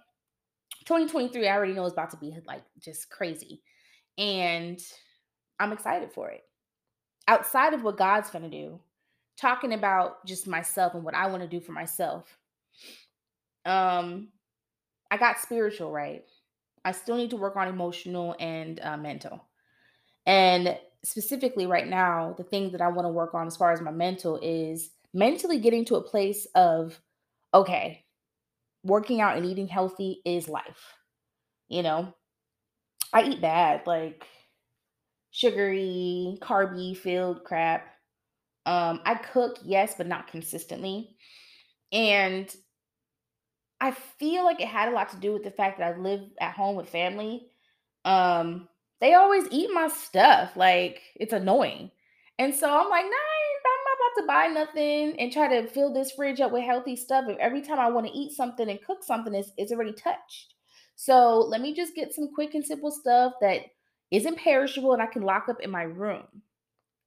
2023, 0.87 1.47
I 1.47 1.55
already 1.55 1.75
know 1.75 1.85
is 1.85 1.93
about 1.93 2.11
to 2.11 2.17
be 2.17 2.35
like 2.47 2.63
just 2.81 3.11
crazy. 3.11 3.63
And 4.17 4.81
I'm 5.61 5.73
excited 5.73 6.11
for 6.11 6.31
it. 6.31 6.43
Outside 7.29 7.75
of 7.75 7.83
what 7.83 7.99
God's 7.99 8.31
gonna 8.31 8.49
do, 8.49 8.81
talking 9.37 9.75
about 9.75 10.25
just 10.25 10.49
myself 10.49 10.95
and 10.95 11.05
what 11.05 11.15
I 11.15 11.27
want 11.27 11.43
to 11.43 11.49
do 11.49 11.61
for 11.61 11.73
myself. 11.73 12.39
Um, 13.67 14.29
I 15.11 15.19
got 15.19 15.39
spiritual 15.39 15.93
right. 15.93 16.25
I 16.83 16.93
still 16.93 17.17
need 17.17 17.31
to 17.31 17.37
work 17.37 17.57
on 17.57 17.69
emotional 17.69 18.35
and 18.41 18.81
uh, 18.81 18.97
mental. 18.97 19.45
And 20.25 20.79
specifically, 21.07 21.67
right 21.67 21.87
now, 21.87 22.35
the 22.37 22.45
thing 22.45 22.73
that 22.73 22.81
I 22.81 22.89
want 22.89 23.07
to 23.07 23.13
work 23.13 23.35
on 23.35 23.47
as 23.47 23.57
far 23.57 23.73
as 23.73 23.81
my 23.81 23.91
mental 23.91 24.39
is 24.43 24.91
mentally 25.15 25.59
getting 25.59 25.85
to 25.87 25.97
a 25.97 26.03
place 26.03 26.47
of, 26.55 27.01
okay, 27.55 28.05
working 28.83 29.21
out 29.21 29.37
and 29.37 29.47
eating 29.47 29.69
healthy 29.69 30.21
is 30.25 30.49
life. 30.49 30.95
You 31.69 31.83
know, 31.83 32.15
I 33.13 33.23
eat 33.25 33.41
bad, 33.41 33.87
like 33.87 34.27
sugary, 35.31 36.39
carby 36.41 36.97
filled 36.97 37.45
crap. 37.45 37.87
Um, 38.65 39.01
I 39.05 39.15
cook, 39.15 39.59
yes, 39.65 39.95
but 39.97 40.07
not 40.07 40.29
consistently. 40.29 41.17
And 41.93 42.55
I 43.81 43.91
feel 43.91 44.45
like 44.45 44.61
it 44.61 44.69
had 44.69 44.89
a 44.89 44.93
lot 44.93 45.11
to 45.11 45.17
do 45.17 45.33
with 45.33 45.45
the 45.45 45.51
fact 45.51 45.79
that 45.79 45.95
I 45.95 45.99
live 45.99 46.23
at 46.41 46.55
home 46.55 46.77
with 46.77 46.89
family. 46.89 47.49
Um, 48.05 48.69
they 49.01 49.15
always 49.15 49.45
eat 49.51 49.71
my 49.73 49.89
stuff. 49.89 50.57
Like 50.57 51.03
it's 51.17 51.33
annoying. 51.33 51.91
And 52.39 52.55
so 52.55 52.69
I'm 52.69 52.91
like, 52.91 53.05
nah, 53.05 53.11
I'm 53.67 53.85
not 53.85 53.97
about 53.97 54.21
to 54.21 54.27
buy 54.27 54.61
nothing 54.61 55.19
and 55.19 55.33
try 55.33 55.49
to 55.49 55.69
fill 55.69 55.93
this 55.93 56.13
fridge 56.13 56.41
up 56.41 56.53
with 56.53 56.65
healthy 56.65 56.97
stuff. 56.97 57.25
If 57.29 57.39
every 57.39 57.63
time 57.63 57.79
I 57.79 57.91
want 57.91 58.07
to 58.07 58.13
eat 58.13 58.33
something 58.33 58.69
and 58.69 58.83
cook 58.83 59.03
something, 59.03 59.35
it's, 59.35 59.53
it's 59.57 59.73
already 59.73 59.93
touched. 59.93 60.55
So 60.97 61.39
let 61.39 61.61
me 61.61 61.75
just 61.75 61.95
get 61.95 62.15
some 62.15 62.31
quick 62.35 62.55
and 62.55 62.65
simple 62.65 62.91
stuff 62.91 63.35
that 63.41 63.63
isn't 64.11 64.39
perishable 64.39 64.93
and 64.93 65.03
I 65.03 65.07
can 65.07 65.23
lock 65.23 65.49
up 65.49 65.61
in 65.61 65.71
my 65.71 65.83
room. 65.83 66.25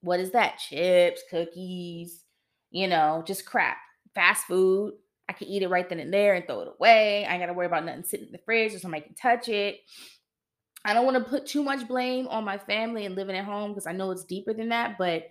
what 0.01 0.19
is 0.19 0.31
that? 0.31 0.57
Chips, 0.57 1.21
cookies, 1.29 2.23
you 2.71 2.87
know, 2.87 3.23
just 3.25 3.45
crap. 3.45 3.77
Fast 4.15 4.45
food. 4.45 4.93
I 5.27 5.33
can 5.33 5.47
eat 5.47 5.61
it 5.61 5.69
right 5.69 5.87
then 5.87 5.99
and 5.99 6.13
there 6.13 6.33
and 6.33 6.45
throw 6.45 6.61
it 6.61 6.73
away. 6.79 7.25
I 7.25 7.33
ain't 7.33 7.41
gotta 7.41 7.53
worry 7.53 7.67
about 7.67 7.85
nothing 7.85 8.03
sitting 8.03 8.27
in 8.27 8.31
the 8.31 8.39
fridge 8.39 8.73
or 8.73 8.79
somebody 8.79 9.03
can 9.03 9.13
touch 9.13 9.47
it. 9.47 9.79
I 10.89 10.93
don't 10.93 11.05
want 11.05 11.17
to 11.17 11.29
put 11.29 11.45
too 11.45 11.63
much 11.63 11.87
blame 11.87 12.27
on 12.27 12.43
my 12.43 12.57
family 12.57 13.05
and 13.05 13.15
living 13.15 13.35
at 13.35 13.45
home 13.45 13.71
because 13.71 13.85
I 13.85 13.91
know 13.91 14.11
it's 14.11 14.23
deeper 14.23 14.53
than 14.53 14.69
that, 14.69 14.97
but 14.97 15.25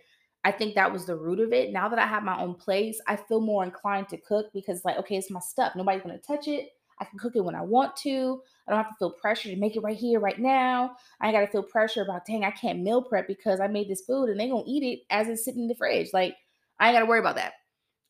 I 0.45 0.53
think 0.53 0.77
that 0.77 0.93
was 0.93 1.05
the 1.05 1.17
root 1.17 1.41
of 1.41 1.53
it. 1.53 1.73
Now 1.73 1.89
that 1.89 1.99
I 1.99 2.07
have 2.07 2.23
my 2.23 2.41
own 2.41 2.55
place, 2.55 3.01
I 3.09 3.17
feel 3.17 3.41
more 3.41 3.65
inclined 3.65 4.09
to 4.11 4.19
cook 4.19 4.47
because, 4.55 4.85
like, 4.85 4.99
okay, 4.99 5.17
it's 5.17 5.31
my 5.31 5.41
stuff. 5.41 5.75
Nobody's 5.75 6.03
gonna 6.03 6.19
touch 6.19 6.47
it. 6.47 6.71
I 7.01 7.05
can 7.05 7.19
cook 7.19 7.35
it 7.35 7.45
when 7.45 7.55
I 7.55 7.63
want 7.63 7.97
to. 7.97 8.41
I 8.67 8.71
don't 8.71 8.83
have 8.83 8.93
to 8.93 8.99
feel 8.99 9.11
pressure 9.11 9.51
to 9.51 9.57
make 9.57 9.77
it 9.77 9.83
right 9.83 9.97
here, 9.97 10.21
right 10.21 10.39
now. 10.39 10.97
I 11.21 11.33
got 11.33 11.41
to 11.41 11.47
feel 11.47 11.63
pressure 11.63 12.03
about, 12.03 12.25
dang, 12.27 12.45
I 12.45 12.51
can't 12.51 12.81
meal 12.81 13.03
prep 13.03 13.27
because 13.27 13.61
I 13.61 13.69
made 13.69 13.89
this 13.89 14.03
food 14.03 14.29
and 14.29 14.39
they're 14.39 14.49
gonna 14.49 14.65
eat 14.67 14.83
it 14.83 15.07
as 15.11 15.29
it's 15.29 15.45
sitting 15.45 15.63
in 15.63 15.69
the 15.69 15.75
fridge. 15.75 16.13
Like, 16.13 16.37
I 16.79 16.89
ain't 16.89 16.95
got 16.95 17.01
to 17.01 17.07
worry 17.07 17.21
about 17.21 17.37
that. 17.37 17.55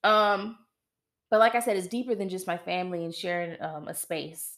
Um, 0.05 0.59
but 1.31 1.41
like 1.41 1.55
I 1.55 1.61
said, 1.61 1.77
it's 1.77 1.87
deeper 1.87 2.15
than 2.15 2.29
just 2.29 2.47
my 2.47 2.57
family 2.57 3.05
and 3.05 3.15
sharing 3.15 3.61
um, 3.63 3.89
a 3.89 3.95
space. 3.95 4.57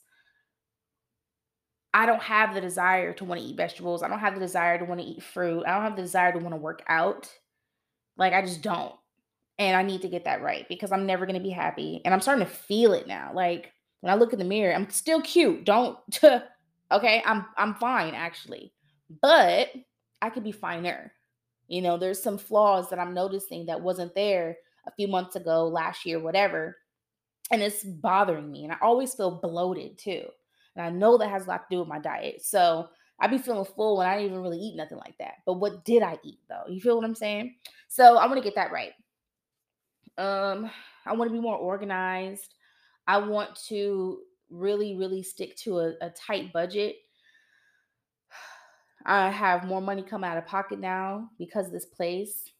I 1.93 2.07
don't 2.07 2.23
have 2.23 2.55
the 2.55 2.61
desire 2.61 3.13
to 3.15 3.25
want 3.25 3.41
to 3.41 3.47
eat 3.47 3.57
vegetables. 3.57 4.03
I 4.03 4.09
don't 4.09 4.21
have 4.21 4.35
the 4.35 4.41
desire 4.41 4.79
to 4.79 4.85
want 4.85 5.01
to 5.01 5.07
eat 5.07 5.23
fruit. 5.23 5.65
I 5.67 5.75
don't 5.75 5.83
have 5.83 5.97
the 5.97 6.03
desire 6.03 6.33
to 6.33 6.39
want 6.39 6.53
to 6.53 6.61
work 6.61 6.83
out. 6.89 7.29
Like, 8.17 8.33
I 8.33 8.43
just 8.43 8.63
don't. 8.63 8.95
And 9.59 9.77
I 9.77 9.83
need 9.83 10.03
to 10.03 10.09
get 10.09 10.25
that 10.25 10.43
right 10.43 10.67
because 10.69 10.93
I'm 10.93 11.07
never 11.07 11.27
going 11.27 11.39
to 11.39 11.43
be 11.43 11.51
happy. 11.51 12.01
And 12.05 12.15
I'm 12.15 12.21
starting 12.21 12.47
to 12.47 12.51
feel 12.51 12.93
it 12.93 13.07
now. 13.07 13.33
Like, 13.35 13.73
when 14.01 14.13
I 14.13 14.17
look 14.17 14.33
in 14.33 14.39
the 14.39 14.45
mirror, 14.45 14.75
I'm 14.75 14.89
still 14.91 15.21
cute. 15.21 15.65
Don't 15.65 15.99
okay, 16.93 17.23
I'm 17.25 17.47
I'm 17.57 17.75
fine 17.75 18.15
actually. 18.15 18.73
But 19.23 19.69
I 20.23 20.31
could 20.31 20.45
be 20.45 20.53
finer. 20.53 21.13
You 21.69 21.83
know, 21.83 21.97
there's 21.97 22.23
some 22.23 22.39
flaws 22.39 22.91
that 22.91 22.99
I'm 22.99 23.15
noticing 23.15 23.67
that 23.67 23.81
wasn't 23.81 24.15
there 24.15 24.57
a 24.87 24.93
few 24.93 25.09
months 25.09 25.37
ago, 25.37 25.69
last 25.69 26.05
year, 26.05 26.19
whatever. 26.19 26.77
And 27.53 27.63
it's 27.63 27.85
bothering 27.85 28.51
me. 28.51 28.65
And 28.65 28.73
I 28.73 28.77
always 28.83 29.15
feel 29.15 29.41
bloated 29.41 29.99
too. 29.99 30.25
And 30.77 30.85
I 30.85 30.91
know 30.91 31.19
that 31.19 31.31
has 31.31 31.47
a 31.47 31.49
lot 31.49 31.69
to 31.69 31.75
do 31.75 31.81
with 31.81 31.89
my 31.89 31.99
diet. 31.99 32.45
So 32.45 32.89
I'd 33.21 33.31
be 33.31 33.39
feeling 33.39 33.65
full 33.65 33.99
when 33.99 34.07
I 34.07 34.17
didn't 34.17 34.31
even 34.31 34.43
really 34.43 34.59
eat 34.59 34.77
nothing 34.77 34.99
like 34.99 35.17
that. 35.19 35.35
But 35.45 35.55
what 35.55 35.85
did 35.85 36.03
I 36.03 36.19
eat 36.25 36.39
though? 36.49 36.65
You 36.69 36.81
feel 36.81 36.97
what 36.97 37.05
I'm 37.05 37.15
saying? 37.15 37.55
So 37.89 38.17
I 38.17 38.27
want 38.27 38.39
to 38.39 38.45
get 38.45 38.55
that 38.55 38.73
right. 38.73 38.93
Um, 40.17 40.71
I 41.07 41.15
want 41.15 41.31
to 41.31 41.35
be 41.35 41.41
more 41.41 41.57
organized. 41.57 42.55
I 43.07 43.19
want 43.19 43.57
to 43.69 44.21
really, 44.49 44.97
really 44.97 45.23
stick 45.23 45.57
to 45.59 45.79
a, 45.79 45.93
a 46.01 46.11
tight 46.11 46.53
budget. 46.53 46.97
I 49.05 49.31
have 49.31 49.65
more 49.65 49.81
money 49.81 50.03
coming 50.03 50.29
out 50.29 50.39
of 50.39 50.47
pocket 50.47 50.79
now 50.79 51.31
because 51.39 51.67
of 51.67 51.73
this 51.73 51.87
place 51.87 52.51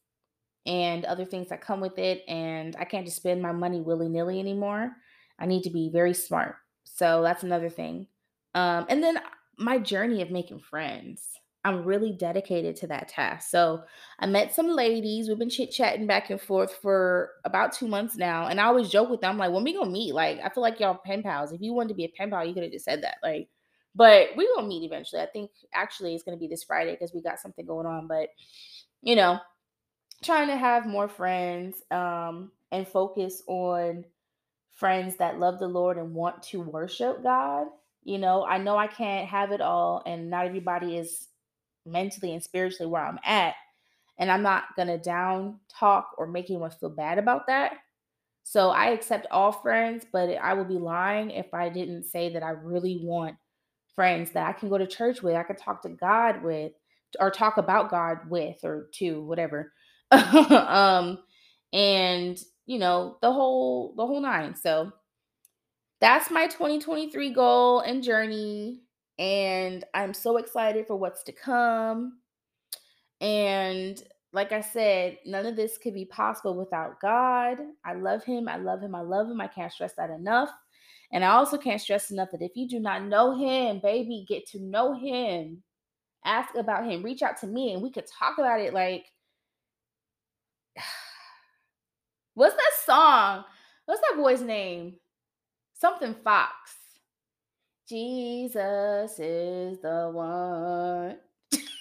and 0.67 1.05
other 1.05 1.25
things 1.25 1.49
that 1.49 1.61
come 1.61 1.81
with 1.81 1.99
it. 1.99 2.23
And 2.29 2.77
I 2.79 2.85
can't 2.85 3.07
just 3.07 3.17
spend 3.17 3.41
my 3.41 3.53
money 3.53 3.81
willy 3.81 4.09
nilly 4.09 4.41
anymore. 4.41 4.93
I 5.39 5.47
need 5.47 5.63
to 5.63 5.71
be 5.71 5.91
very 5.91 6.13
smart. 6.13 6.57
So 6.85 7.23
that's 7.23 7.43
another 7.43 7.71
thing. 7.71 8.07
Um, 8.55 8.87
and 8.89 9.03
then 9.03 9.19
my 9.59 9.79
journey 9.79 10.23
of 10.23 10.31
making 10.31 10.61
friends. 10.61 11.27
I'm 11.63 11.85
really 11.85 12.13
dedicated 12.13 12.75
to 12.77 12.87
that 12.87 13.09
task. 13.09 13.51
So 13.51 13.83
I 14.19 14.27
met 14.27 14.55
some 14.55 14.69
ladies. 14.69 15.29
We've 15.29 15.39
been 15.39 15.51
chit 15.51 15.71
chatting 15.71 16.07
back 16.07 16.31
and 16.31 16.41
forth 16.41 16.75
for 16.81 17.33
about 17.45 17.75
two 17.75 17.87
months 17.87 18.17
now. 18.17 18.47
And 18.47 18.59
I 18.59 18.65
always 18.65 18.89
joke 18.89 19.11
with 19.11 19.21
them, 19.21 19.33
I'm 19.33 19.39
like, 19.39 19.53
when 19.53 19.65
we 19.65 19.75
gonna 19.75 19.91
meet? 19.91 20.15
Like, 20.15 20.41
I 20.43 20.49
feel 20.49 20.63
like 20.63 20.81
y'all 20.81 20.99
pen 21.05 21.23
pals. 21.23 21.53
If 21.53 21.61
you 21.61 21.75
wanted 21.75 21.91
to 21.91 21.95
be 21.95 22.07
a 22.07 22.13
pen 22.17 22.31
pal, 22.31 22.47
you 22.47 22.55
could 22.55 22.63
have 22.63 22.73
just 22.73 22.87
said 22.87 23.03
that. 23.03 23.17
Like, 23.23 23.51
but 23.95 24.29
we 24.37 24.49
gonna 24.55 24.69
meet 24.69 24.85
eventually. 24.85 25.21
I 25.21 25.27
think 25.27 25.51
actually 25.75 26.15
it's 26.15 26.25
gonna 26.25 26.39
be 26.39 26.49
this 26.49 26.65
Friday 26.65 26.93
because 26.93 27.13
we 27.13 27.21
got 27.21 27.41
something 27.41 27.67
going 27.67 27.87
on. 27.87 28.07
But 28.07 28.31
you 29.03 29.15
know, 29.17 29.39
trying 30.23 30.49
to 30.49 30.57
have 30.57 30.87
more 30.87 31.09
friends 31.09 31.83
um 31.91 32.53
and 32.73 32.89
focus 32.89 33.43
on 33.47 34.05
friends 34.73 35.17
that 35.17 35.39
love 35.39 35.59
the 35.59 35.69
Lord 35.69 35.99
and 35.99 36.15
want 36.15 36.43
to 36.45 36.61
worship 36.61 37.23
God. 37.23 37.67
You 38.03 38.19
know, 38.19 38.45
I 38.45 38.59
know 38.59 38.77
I 38.77 38.87
can't 38.87 39.29
have 39.29 39.53
it 39.53 39.61
all, 39.61 40.03
and 40.07 40.31
not 40.31 40.47
everybody 40.47 40.97
is 40.97 41.29
mentally 41.87 42.33
and 42.33 42.43
spiritually 42.43 42.91
where 42.91 43.05
I'm 43.05 43.19
at. 43.25 43.55
And 44.19 44.31
I'm 44.31 44.43
not 44.43 44.65
going 44.77 44.89
to 44.89 44.99
down 44.99 45.61
talk 45.69 46.11
or 46.19 46.27
make 46.27 46.51
anyone 46.51 46.71
feel 46.71 46.91
bad 46.91 47.19
about 47.19 47.47
that. 47.47 47.73
So 48.43 48.71
I 48.71 48.87
accept 48.87 49.27
all 49.31 49.53
friends, 49.53 50.05
but 50.13 50.29
I 50.31 50.55
would 50.55 50.69
be 50.69 50.79
lying 50.79 51.31
if 51.31 51.53
I 51.55 51.69
didn't 51.69 52.05
say 52.05 52.33
that 52.33 52.43
I 52.43 52.51
really 52.51 53.01
want 53.03 53.37
friends 53.95 54.31
that 54.33 54.47
I 54.47 54.53
can 54.53 54.69
go 54.69 54.79
to 54.79 54.87
church 54.87 55.23
with, 55.23 55.37
I 55.37 55.43
can 55.43 55.57
talk 55.57 55.83
to 55.83 55.89
God 55.89 56.43
with, 56.43 56.73
or 57.19 57.31
talk 57.31 57.59
about 57.59 57.91
God 57.91 58.19
with, 58.29 58.57
or 58.65 58.89
to 58.95 59.23
whatever. 59.23 59.73
um, 60.11 61.19
and 61.73 62.39
you 62.71 62.79
know 62.79 63.17
the 63.21 63.33
whole 63.33 63.95
the 63.97 64.07
whole 64.07 64.21
nine. 64.21 64.55
So 64.55 64.93
that's 66.01 66.31
my 66.31 66.47
2023 66.47 67.31
goal 67.31 67.81
and 67.81 68.01
journey 68.01 68.83
and 69.19 69.85
I'm 69.93 70.15
so 70.15 70.37
excited 70.37 70.87
for 70.87 70.95
what's 70.95 71.25
to 71.25 71.33
come. 71.33 72.21
And 73.21 74.01
like 74.33 74.53
I 74.53 74.61
said, 74.61 75.19
none 75.27 75.47
of 75.47 75.57
this 75.57 75.79
could 75.79 75.95
be 75.95 76.05
possible 76.05 76.55
without 76.55 77.01
God. 77.01 77.59
I 77.85 77.95
love 77.95 78.23
Him. 78.23 78.49
I 78.49 78.57
love 78.57 78.81
Him. 78.81 78.95
I 78.95 79.01
love 79.01 79.29
Him. 79.29 79.41
I 79.41 79.49
can't 79.49 79.73
stress 79.73 79.95
that 79.97 80.11
enough. 80.11 80.51
And 81.13 81.25
I 81.25 81.31
also 81.31 81.59
can't 81.59 81.81
stress 81.81 82.13
enough 82.13 82.31
that 82.31 82.41
if 82.41 82.53
you 82.55 82.69
do 82.69 82.79
not 82.79 83.03
know 83.03 83.37
Him, 83.37 83.81
baby, 83.83 84.25
get 84.29 84.47
to 84.51 84.61
know 84.61 84.95
Him. 84.95 85.65
Ask 86.25 86.55
about 86.55 86.89
Him. 86.89 87.03
Reach 87.03 87.23
out 87.23 87.37
to 87.41 87.49
me 87.49 87.73
and 87.73 87.83
we 87.83 87.91
could 87.91 88.07
talk 88.07 88.39
about 88.39 88.61
it. 88.61 88.73
Like, 88.73 89.07
what's 92.35 92.55
that 92.55 92.73
song? 92.85 93.45
What's 93.87 94.01
that 94.01 94.17
boy's 94.17 94.43
name? 94.43 94.95
Something 95.81 96.15
Fox. 96.23 96.53
Jesus 97.89 99.19
is 99.19 99.79
the 99.81 100.11
one. 100.13 101.17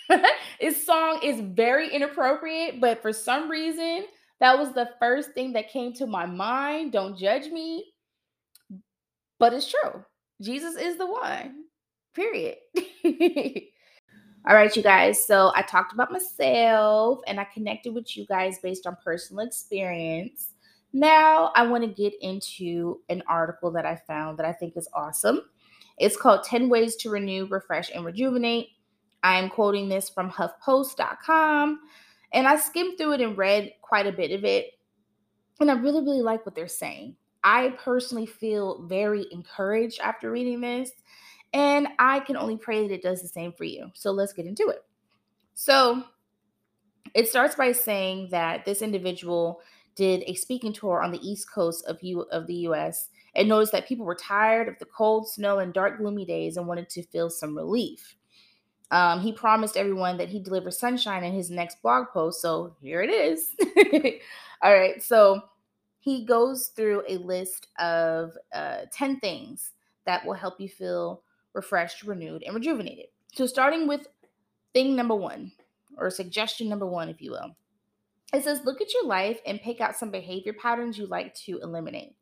His 0.60 0.84
song 0.84 1.20
is 1.24 1.40
very 1.40 1.94
inappropriate, 1.94 2.82
but 2.82 3.02
for 3.02 3.14
some 3.14 3.50
reason, 3.50 4.06
that 4.40 4.58
was 4.58 4.74
the 4.74 4.90
first 5.00 5.34
thing 5.34 5.54
that 5.54 5.70
came 5.70 5.94
to 5.94 6.08
my 6.08 6.26
mind. 6.26 6.94
Don't 6.94 7.18
judge 7.18 7.52
me. 7.52 7.94
But 9.38 9.54
it's 9.54 9.70
true. 9.70 10.04
Jesus 10.42 10.76
is 10.76 10.98
the 10.98 11.06
one. 11.06 11.66
Period. 12.16 12.58
All 14.50 14.56
right, 14.56 14.76
you 14.76 14.82
guys. 14.82 15.24
So 15.24 15.52
I 15.54 15.62
talked 15.62 15.94
about 15.94 16.12
myself 16.12 17.20
and 17.28 17.40
I 17.40 17.44
connected 17.54 17.94
with 17.94 18.18
you 18.18 18.26
guys 18.26 18.58
based 18.58 18.88
on 18.88 18.98
personal 19.06 19.46
experience. 19.46 20.56
Now 20.92 21.52
I 21.56 21.68
want 21.68 21.84
to 21.84 21.88
get 21.88 22.16
into 22.20 23.00
an 23.10 23.22
article 23.28 23.70
that 23.74 23.86
I 23.86 24.02
found 24.08 24.40
that 24.40 24.48
I 24.48 24.54
think 24.54 24.76
is 24.76 24.90
awesome. 24.96 25.42
It's 26.00 26.18
called 26.18 26.46
10 26.46 26.68
Ways 26.68 26.96
to 26.96 27.12
Renew, 27.12 27.46
Refresh, 27.46 27.92
and 27.94 28.04
Rejuvenate. 28.04 28.70
I'm 29.22 29.52
quoting 29.52 29.88
this 29.88 30.10
from 30.10 30.32
HuffPost.com. 30.32 31.80
And 32.34 32.48
I 32.48 32.58
skimmed 32.58 32.98
through 32.98 33.14
it 33.14 33.22
and 33.22 33.38
read 33.38 33.74
quite 33.84 34.08
a 34.08 34.12
bit 34.12 34.32
of 34.32 34.44
it. 34.46 34.72
And 35.60 35.70
I 35.70 35.76
really, 35.76 36.02
really 36.02 36.24
like 36.24 36.44
what 36.48 36.56
they're 36.56 36.68
saying. 36.68 37.16
I 37.44 37.70
personally 37.84 38.26
feel 38.26 38.82
very 38.88 39.28
encouraged 39.32 40.00
after 40.00 40.32
reading 40.32 40.62
this. 40.62 40.90
And 41.54 41.88
I 41.98 42.20
can 42.20 42.38
only 42.38 42.58
pray 42.58 42.88
that 42.88 42.94
it 42.94 43.02
does 43.02 43.22
the 43.22 43.28
same 43.28 43.54
for 43.54 43.64
you. 43.64 43.90
So 43.94 44.12
let's 44.12 44.34
get 44.34 44.46
into 44.46 44.68
it. 44.68 44.84
So 45.56 46.04
it 47.14 47.28
starts 47.28 47.56
by 47.56 47.72
saying 47.72 48.30
that 48.32 48.66
this 48.66 48.82
individual 48.82 49.62
did 49.96 50.24
a 50.28 50.36
speaking 50.36 50.74
tour 50.74 51.02
on 51.02 51.12
the 51.12 51.28
East 51.28 51.52
Coast 51.52 51.86
of, 51.86 52.02
U- 52.02 52.28
of 52.32 52.48
the 52.48 52.56
US 52.68 53.10
and 53.36 53.50
noticed 53.50 53.72
that 53.72 53.88
people 53.88 54.06
were 54.06 54.16
tired 54.16 54.68
of 54.68 54.78
the 54.80 54.86
cold, 54.86 55.28
snow, 55.28 55.60
and 55.60 55.74
dark, 55.74 55.98
gloomy 55.98 56.26
days 56.26 56.58
and 56.58 56.68
wanted 56.68 56.90
to 56.90 57.04
feel 57.04 57.30
some 57.30 57.56
relief. 57.56 58.16
Um, 58.92 59.20
he 59.20 59.32
promised 59.32 59.78
everyone 59.78 60.18
that 60.18 60.30
he'd 60.30 60.44
deliver 60.44 60.72
sunshine 60.72 61.24
in 61.24 61.34
his 61.34 61.52
next 61.52 61.82
blog 61.82 62.08
post. 62.12 62.42
So 62.42 62.76
here 62.82 63.02
it 63.02 63.10
is. 63.10 63.52
All 64.62 64.74
right. 64.74 65.02
So 65.04 65.42
he 66.00 66.26
goes 66.26 66.68
through 66.76 67.04
a 67.08 67.18
list 67.18 67.68
of 67.78 68.32
uh, 68.54 68.82
10 68.92 69.20
things 69.20 69.72
that 70.06 70.26
will 70.26 70.34
help 70.34 70.60
you 70.60 70.70
feel 70.70 71.22
refreshed, 71.54 72.04
renewed, 72.04 72.44
and 72.44 72.56
rejuvenated. 72.56 73.08
So, 73.34 73.46
starting 73.46 73.88
with 73.88 74.08
thing 74.74 74.96
number 74.96 75.16
one, 75.16 75.52
or 75.98 76.10
suggestion 76.10 76.70
number 76.70 76.86
one, 76.86 77.10
if 77.10 77.22
you 77.22 77.32
will, 77.32 77.56
it 78.34 78.44
says 78.44 78.62
look 78.66 78.82
at 78.82 78.94
your 78.94 79.06
life 79.06 79.40
and 79.46 79.62
pick 79.62 79.82
out 79.82 79.96
some 79.96 80.12
behavior 80.12 80.54
patterns 80.54 80.98
you 80.98 81.08
like 81.08 81.34
to 81.36 81.60
eliminate. 81.60 82.16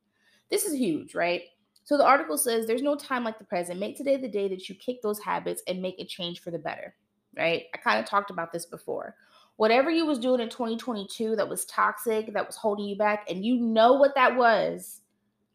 This 0.50 0.66
is 0.66 0.76
huge, 0.76 1.14
right? 1.16 1.44
So 1.84 1.98
the 1.98 2.06
article 2.06 2.38
says 2.38 2.66
there's 2.66 2.82
no 2.82 2.96
time 2.96 3.24
like 3.24 3.38
the 3.38 3.46
present. 3.46 3.80
Make 3.80 3.98
today 3.98 4.18
the 4.18 4.28
day 4.28 4.48
that 4.50 4.68
you 4.68 4.76
kick 4.76 5.02
those 5.02 5.20
habits 5.20 5.62
and 5.68 5.82
make 5.82 6.00
a 6.00 6.06
change 6.06 6.42
for 6.42 6.52
the 6.52 6.60
better, 6.60 6.96
right? 7.38 7.64
I 7.74 7.78
kind 7.78 8.00
of 8.00 8.06
talked 8.06 8.30
about 8.30 8.52
this 8.52 8.66
before. 8.66 9.16
Whatever 9.58 9.90
you 9.90 10.06
was 10.06 10.20
doing 10.20 10.40
in 10.40 10.50
2022 10.50 11.36
that 11.36 11.48
was 11.48 11.66
toxic, 11.66 12.32
that 12.34 12.46
was 12.46 12.56
holding 12.56 12.86
you 12.86 12.98
back, 12.98 13.26
and 13.30 13.44
you 13.44 13.58
know 13.58 13.94
what 13.94 14.16
that 14.16 14.36
was, 14.36 15.02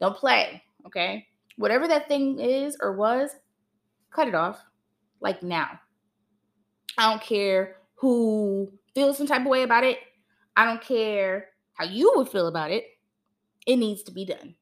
don't 0.00 0.16
play, 0.16 0.62
okay? 0.86 1.26
Whatever 1.56 1.86
that 1.86 2.08
thing 2.08 2.40
is 2.40 2.76
or 2.80 2.96
was, 2.96 3.30
cut 4.12 4.28
it 4.28 4.34
off 4.34 4.62
like 5.20 5.42
now. 5.42 5.80
I 6.98 7.10
don't 7.10 7.22
care 7.22 7.76
who 7.94 8.72
feels 8.94 9.16
some 9.16 9.26
type 9.26 9.42
of 9.42 9.46
way 9.46 9.62
about 9.62 9.84
it. 9.84 9.98
I 10.56 10.64
don't 10.64 10.82
care 10.82 11.48
how 11.74 11.84
you 11.84 12.12
would 12.16 12.28
feel 12.28 12.48
about 12.48 12.70
it. 12.70 12.84
It 13.66 13.76
needs 13.76 14.02
to 14.04 14.12
be 14.12 14.24
done. 14.24 14.54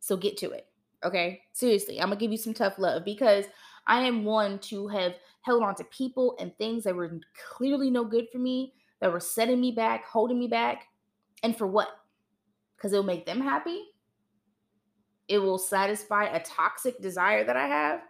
So 0.00 0.16
get 0.16 0.36
to 0.38 0.50
it. 0.50 0.66
Okay. 1.04 1.42
Seriously, 1.52 2.00
I'm 2.00 2.08
going 2.08 2.18
to 2.18 2.24
give 2.24 2.32
you 2.32 2.38
some 2.38 2.54
tough 2.54 2.78
love 2.78 3.04
because 3.04 3.44
I 3.86 4.00
am 4.02 4.24
one 4.24 4.58
to 4.60 4.88
have 4.88 5.14
held 5.42 5.62
on 5.62 5.74
to 5.76 5.84
people 5.84 6.36
and 6.40 6.56
things 6.56 6.84
that 6.84 6.94
were 6.94 7.20
clearly 7.50 7.90
no 7.90 8.04
good 8.04 8.26
for 8.32 8.38
me, 8.38 8.74
that 9.00 9.12
were 9.12 9.20
setting 9.20 9.60
me 9.60 9.72
back, 9.72 10.04
holding 10.04 10.38
me 10.38 10.46
back. 10.46 10.86
And 11.42 11.56
for 11.56 11.66
what? 11.66 11.88
Because 12.76 12.92
it'll 12.92 13.04
make 13.04 13.26
them 13.26 13.40
happy? 13.40 13.82
It 15.28 15.38
will 15.38 15.58
satisfy 15.58 16.24
a 16.24 16.42
toxic 16.42 17.00
desire 17.00 17.44
that 17.44 17.56
I 17.56 17.66
have? 17.66 18.00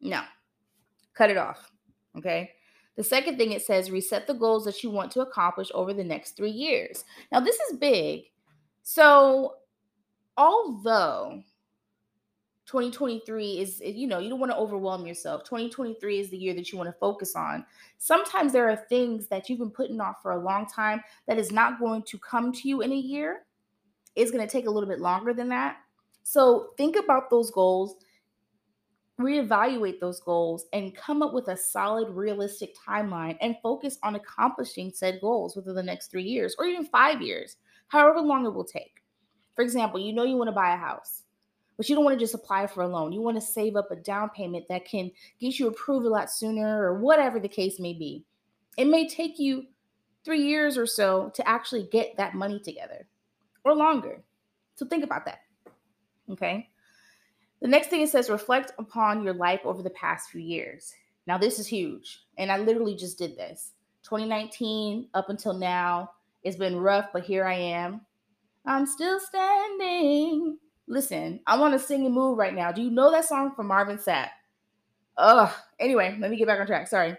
No. 0.00 0.22
Cut 1.14 1.30
it 1.30 1.36
off. 1.36 1.70
Okay. 2.16 2.50
The 2.96 3.04
second 3.04 3.38
thing 3.38 3.52
it 3.52 3.62
says 3.62 3.90
reset 3.90 4.26
the 4.26 4.34
goals 4.34 4.64
that 4.64 4.82
you 4.82 4.90
want 4.90 5.10
to 5.12 5.20
accomplish 5.20 5.70
over 5.74 5.94
the 5.94 6.04
next 6.04 6.36
three 6.36 6.50
years. 6.50 7.04
Now, 7.32 7.40
this 7.40 7.56
is 7.70 7.78
big. 7.78 8.24
So, 8.82 9.54
although 10.36 11.42
2023 12.66 13.58
is, 13.58 13.80
you 13.80 14.06
know, 14.06 14.18
you 14.18 14.28
don't 14.28 14.40
want 14.40 14.52
to 14.52 14.58
overwhelm 14.58 15.06
yourself. 15.06 15.44
2023 15.44 16.20
is 16.20 16.30
the 16.30 16.36
year 16.36 16.54
that 16.54 16.70
you 16.70 16.78
want 16.78 16.88
to 16.88 16.98
focus 16.98 17.34
on. 17.34 17.64
Sometimes 17.98 18.52
there 18.52 18.68
are 18.68 18.76
things 18.76 19.28
that 19.28 19.48
you've 19.48 19.58
been 19.58 19.70
putting 19.70 20.00
off 20.00 20.22
for 20.22 20.32
a 20.32 20.38
long 20.38 20.66
time 20.66 21.02
that 21.26 21.38
is 21.38 21.50
not 21.50 21.80
going 21.80 22.02
to 22.02 22.18
come 22.18 22.52
to 22.52 22.68
you 22.68 22.82
in 22.82 22.92
a 22.92 22.96
year. 22.96 23.42
It's 24.14 24.30
going 24.30 24.46
to 24.46 24.50
take 24.50 24.66
a 24.66 24.70
little 24.70 24.88
bit 24.88 25.00
longer 25.00 25.32
than 25.32 25.48
that. 25.48 25.78
So, 26.22 26.70
think 26.76 26.96
about 26.96 27.30
those 27.30 27.50
goals 27.50 27.96
reevaluate 29.20 30.00
those 30.00 30.20
goals 30.20 30.66
and 30.72 30.94
come 30.94 31.22
up 31.22 31.32
with 31.32 31.48
a 31.48 31.56
solid, 31.56 32.08
realistic 32.10 32.74
timeline 32.76 33.36
and 33.40 33.56
focus 33.62 33.98
on 34.02 34.14
accomplishing 34.14 34.90
said 34.92 35.20
goals 35.20 35.54
within 35.54 35.74
the 35.74 35.82
next 35.82 36.10
three 36.10 36.24
years 36.24 36.56
or 36.58 36.66
even 36.66 36.86
five 36.86 37.20
years, 37.20 37.56
however 37.88 38.20
long 38.20 38.46
it 38.46 38.54
will 38.54 38.64
take. 38.64 39.02
For 39.54 39.62
example, 39.62 40.00
you 40.00 40.12
know 40.12 40.24
you 40.24 40.36
want 40.36 40.48
to 40.48 40.52
buy 40.52 40.72
a 40.72 40.78
house, 40.78 41.24
but 41.76 41.88
you 41.88 41.94
don't 41.94 42.04
want 42.04 42.18
to 42.18 42.24
just 42.24 42.34
apply 42.34 42.66
for 42.66 42.82
a 42.82 42.88
loan. 42.88 43.12
You 43.12 43.20
want 43.20 43.36
to 43.36 43.46
save 43.46 43.76
up 43.76 43.90
a 43.90 43.96
down 43.96 44.30
payment 44.30 44.66
that 44.68 44.86
can 44.86 45.10
get 45.38 45.58
you 45.58 45.68
approved 45.68 46.06
a 46.06 46.10
lot 46.10 46.30
sooner 46.30 46.82
or 46.82 46.98
whatever 46.98 47.38
the 47.38 47.48
case 47.48 47.78
may 47.78 47.92
be. 47.92 48.24
It 48.78 48.86
may 48.86 49.06
take 49.06 49.38
you 49.38 49.66
three 50.24 50.42
years 50.42 50.78
or 50.78 50.86
so 50.86 51.30
to 51.34 51.46
actually 51.46 51.88
get 51.92 52.16
that 52.16 52.34
money 52.34 52.58
together 52.58 53.06
or 53.64 53.74
longer. 53.74 54.22
So 54.76 54.86
think 54.86 55.04
about 55.04 55.26
that. 55.26 55.40
Okay. 56.30 56.69
The 57.60 57.68
next 57.68 57.88
thing 57.88 58.00
it 58.00 58.08
says 58.08 58.30
reflect 58.30 58.72
upon 58.78 59.22
your 59.22 59.34
life 59.34 59.60
over 59.64 59.82
the 59.82 59.90
past 59.90 60.30
few 60.30 60.40
years. 60.40 60.92
Now, 61.26 61.36
this 61.38 61.58
is 61.58 61.66
huge. 61.66 62.20
And 62.38 62.50
I 62.50 62.58
literally 62.58 62.96
just 62.96 63.18
did 63.18 63.36
this. 63.36 63.72
2019 64.04 65.08
up 65.14 65.28
until 65.28 65.52
now, 65.52 66.10
it's 66.42 66.56
been 66.56 66.78
rough, 66.78 67.08
but 67.12 67.22
here 67.22 67.44
I 67.44 67.54
am. 67.54 68.00
I'm 68.64 68.86
still 68.86 69.20
standing. 69.20 70.58
Listen, 70.86 71.40
I 71.46 71.58
want 71.58 71.74
to 71.74 71.78
sing 71.78 72.06
and 72.06 72.14
move 72.14 72.38
right 72.38 72.54
now. 72.54 72.72
Do 72.72 72.82
you 72.82 72.90
know 72.90 73.10
that 73.10 73.26
song 73.26 73.54
from 73.54 73.66
Marvin 73.66 73.98
Sapp? 73.98 74.30
Ugh. 75.18 75.52
Anyway, 75.78 76.16
let 76.18 76.30
me 76.30 76.36
get 76.36 76.46
back 76.46 76.60
on 76.60 76.66
track. 76.66 76.88
Sorry. 76.88 77.16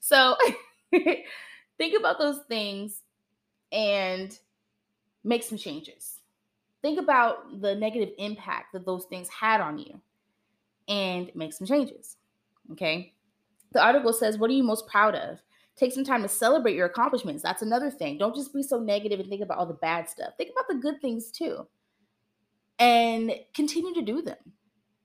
So 0.00 0.36
think 0.92 1.98
about 1.98 2.18
those 2.18 2.40
things 2.48 3.00
and 3.70 4.36
make 5.22 5.42
some 5.42 5.56
changes 5.56 6.13
think 6.84 7.00
about 7.00 7.62
the 7.62 7.74
negative 7.74 8.10
impact 8.18 8.74
that 8.74 8.84
those 8.84 9.06
things 9.06 9.26
had 9.30 9.62
on 9.62 9.78
you 9.78 9.98
and 10.86 11.30
make 11.34 11.54
some 11.54 11.66
changes. 11.66 12.18
Okay. 12.72 13.14
The 13.72 13.82
article 13.82 14.12
says, 14.12 14.36
What 14.36 14.50
are 14.50 14.54
you 14.54 14.62
most 14.62 14.86
proud 14.86 15.14
of? 15.14 15.42
Take 15.76 15.94
some 15.94 16.04
time 16.04 16.22
to 16.22 16.28
celebrate 16.28 16.76
your 16.76 16.86
accomplishments. 16.86 17.42
That's 17.42 17.62
another 17.62 17.90
thing. 17.90 18.18
Don't 18.18 18.36
just 18.36 18.52
be 18.52 18.62
so 18.62 18.78
negative 18.78 19.18
and 19.18 19.28
think 19.30 19.42
about 19.42 19.56
all 19.56 19.66
the 19.66 19.72
bad 19.74 20.10
stuff. 20.10 20.34
Think 20.36 20.50
about 20.50 20.68
the 20.68 20.74
good 20.74 21.00
things 21.00 21.30
too. 21.30 21.66
And 22.78 23.32
continue 23.54 23.94
to 23.94 24.02
do 24.02 24.20
them. 24.20 24.36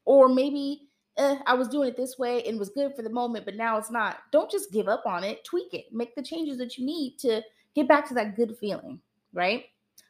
Or 0.04 0.28
maybe 0.28 0.90
eh, 1.18 1.38
I 1.48 1.54
was 1.54 1.70
doing 1.70 1.88
it 1.88 1.96
this 1.96 2.20
way 2.20 2.44
and 2.44 2.60
was 2.60 2.70
good 2.70 2.94
for 2.94 3.04
the 3.04 3.10
moment, 3.10 3.46
but 3.46 3.56
now 3.56 3.78
it's 3.78 3.90
not. 3.90 4.18
Don't 4.34 4.52
just 4.52 4.74
give 4.74 4.90
up 4.90 5.04
on 5.06 5.24
it. 5.24 5.46
Tweak 5.46 5.74
it. 5.74 5.86
Make 5.94 6.14
the 6.14 6.24
changes 6.24 6.58
that 6.58 6.78
you 6.78 6.86
need 6.86 7.18
to 7.20 7.42
get 7.74 7.88
back 7.88 8.06
to 8.10 8.14
that 8.16 8.36
good 8.36 8.58
feeling, 8.60 9.00
right? 9.32 9.64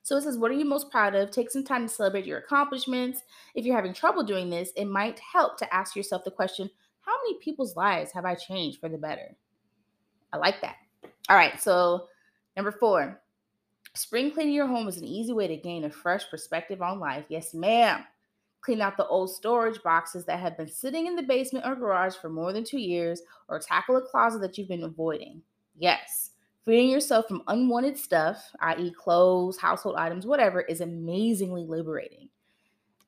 So 0.04 0.18
it 0.18 0.24
says, 0.24 0.38
What 0.38 0.52
are 0.52 0.56
you 0.56 0.66
most 0.66 0.92
proud 0.92 1.16
of? 1.16 1.32
Take 1.32 1.52
some 1.52 1.64
time 1.64 1.88
to 1.88 1.94
celebrate 1.94 2.26
your 2.26 2.40
accomplishments. 2.40 3.22
If 3.56 3.66
you're 3.66 3.76
having 3.76 3.94
trouble 3.94 4.24
doing 4.24 4.50
this, 4.50 4.72
it 4.76 4.86
might 4.86 5.20
help 5.20 5.58
to 5.58 5.74
ask 5.74 5.96
yourself 5.96 6.24
the 6.24 6.32
question 6.32 6.70
How 7.02 7.14
many 7.24 7.40
people's 7.40 7.76
lives 7.76 8.12
have 8.12 8.26
I 8.26 8.36
changed 8.36 8.80
for 8.80 8.90
the 8.90 8.98
better? 8.98 9.36
I 10.32 10.38
like 10.38 10.62
that. 10.62 10.76
All 11.30 11.36
right. 11.36 11.62
So, 11.62 12.08
number 12.56 12.72
four, 12.72 13.22
spring 13.94 14.32
cleaning 14.32 14.54
your 14.54 14.68
home 14.68 14.88
is 14.88 14.98
an 14.98 15.06
easy 15.06 15.34
way 15.34 15.48
to 15.48 15.58
gain 15.58 15.84
a 15.84 15.90
fresh 15.90 16.30
perspective 16.30 16.82
on 16.82 17.00
life. 17.00 17.26
Yes, 17.30 17.54
ma'am. 17.54 18.04
Clean 18.62 18.82
out 18.82 18.98
the 18.98 19.08
old 19.08 19.30
storage 19.30 19.82
boxes 19.84 20.26
that 20.26 20.40
have 20.40 20.58
been 20.58 20.68
sitting 20.68 21.08
in 21.08 21.16
the 21.16 21.24
basement 21.24 21.66
or 21.66 21.76
garage 21.76 22.16
for 22.16 22.30
more 22.30 22.52
than 22.52 22.64
two 22.64 22.80
years, 22.80 23.22
or 23.48 23.60
tackle 23.60 23.96
a 23.96 24.02
closet 24.02 24.42
that 24.42 24.58
you've 24.58 24.68
been 24.68 24.84
avoiding. 24.84 25.42
Yes. 25.78 26.29
Freeing 26.70 26.92
yourself 26.92 27.28
from 27.28 27.42
unwanted 27.48 27.98
stuff, 27.98 28.52
i.e., 28.60 28.92
clothes, 28.92 29.58
household 29.58 29.96
items, 29.96 30.28
whatever, 30.28 30.62
is 30.62 30.82
amazingly 30.82 31.64
liberating. 31.64 32.30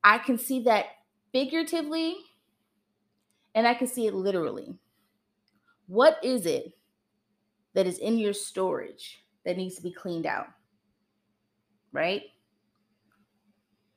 I 0.03 0.17
can 0.17 0.39
see 0.39 0.63
that 0.63 0.85
figuratively 1.31 2.15
and 3.53 3.67
I 3.67 3.75
can 3.75 3.85
see 3.85 4.07
it 4.07 4.15
literally. 4.15 4.73
What 5.85 6.17
is 6.23 6.47
it 6.47 6.73
that 7.75 7.85
is 7.85 7.99
in 7.99 8.17
your 8.17 8.33
storage 8.33 9.23
that 9.45 9.57
needs 9.57 9.75
to 9.75 9.83
be 9.83 9.91
cleaned 9.91 10.25
out? 10.25 10.47
Right? 11.91 12.23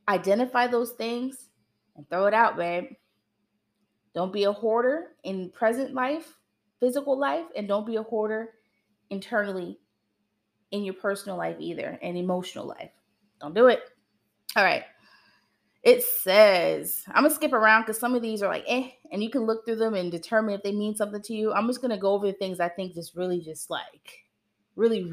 Identify 0.07 0.67
those 0.67 0.91
things 0.91 1.49
and 1.97 2.07
throw 2.11 2.27
it 2.27 2.35
out, 2.35 2.59
babe. 2.59 2.91
Don't 4.15 4.31
be 4.31 4.45
a 4.45 4.53
hoarder 4.53 5.13
in 5.23 5.49
present 5.49 5.95
life, 5.95 6.35
physical 6.81 7.19
life, 7.19 7.47
and 7.57 7.67
don't 7.67 7.87
be 7.87 7.97
a 7.97 8.03
hoarder 8.03 8.51
internally 9.11 9.79
in 10.71 10.85
your 10.85 10.95
personal 10.95 11.39
life 11.39 11.57
either 11.59 11.99
and 12.03 12.17
emotional 12.17 12.67
life. 12.67 12.91
Don't 13.41 13.55
do 13.55 13.69
it. 13.69 13.81
All 14.57 14.65
right. 14.65 14.85
It 15.83 16.03
says, 16.03 17.05
I'm 17.09 17.25
gonna 17.25 17.35
skip 17.35 17.53
around 17.53 17.83
because 17.83 17.99
some 17.99 18.15
of 18.15 18.23
these 18.23 18.43
are 18.43 18.49
like 18.49 18.65
eh, 18.67 18.89
and 19.13 19.23
you 19.23 19.31
can 19.31 19.43
look 19.43 19.65
through 19.65 19.77
them 19.77 19.95
and 19.95 20.11
determine 20.11 20.55
if 20.55 20.63
they 20.63 20.73
mean 20.73 20.97
something 20.97 21.21
to 21.23 21.35
you. 21.35 21.53
I'm 21.53 21.67
just 21.67 21.83
gonna 21.83 21.99
go 21.99 22.13
over 22.15 22.27
the 22.27 22.33
things 22.33 22.59
I 22.59 22.71
think 22.71 22.95
just 22.95 23.15
really 23.15 23.41
just 23.41 23.71
like 23.71 24.25
really 24.77 25.13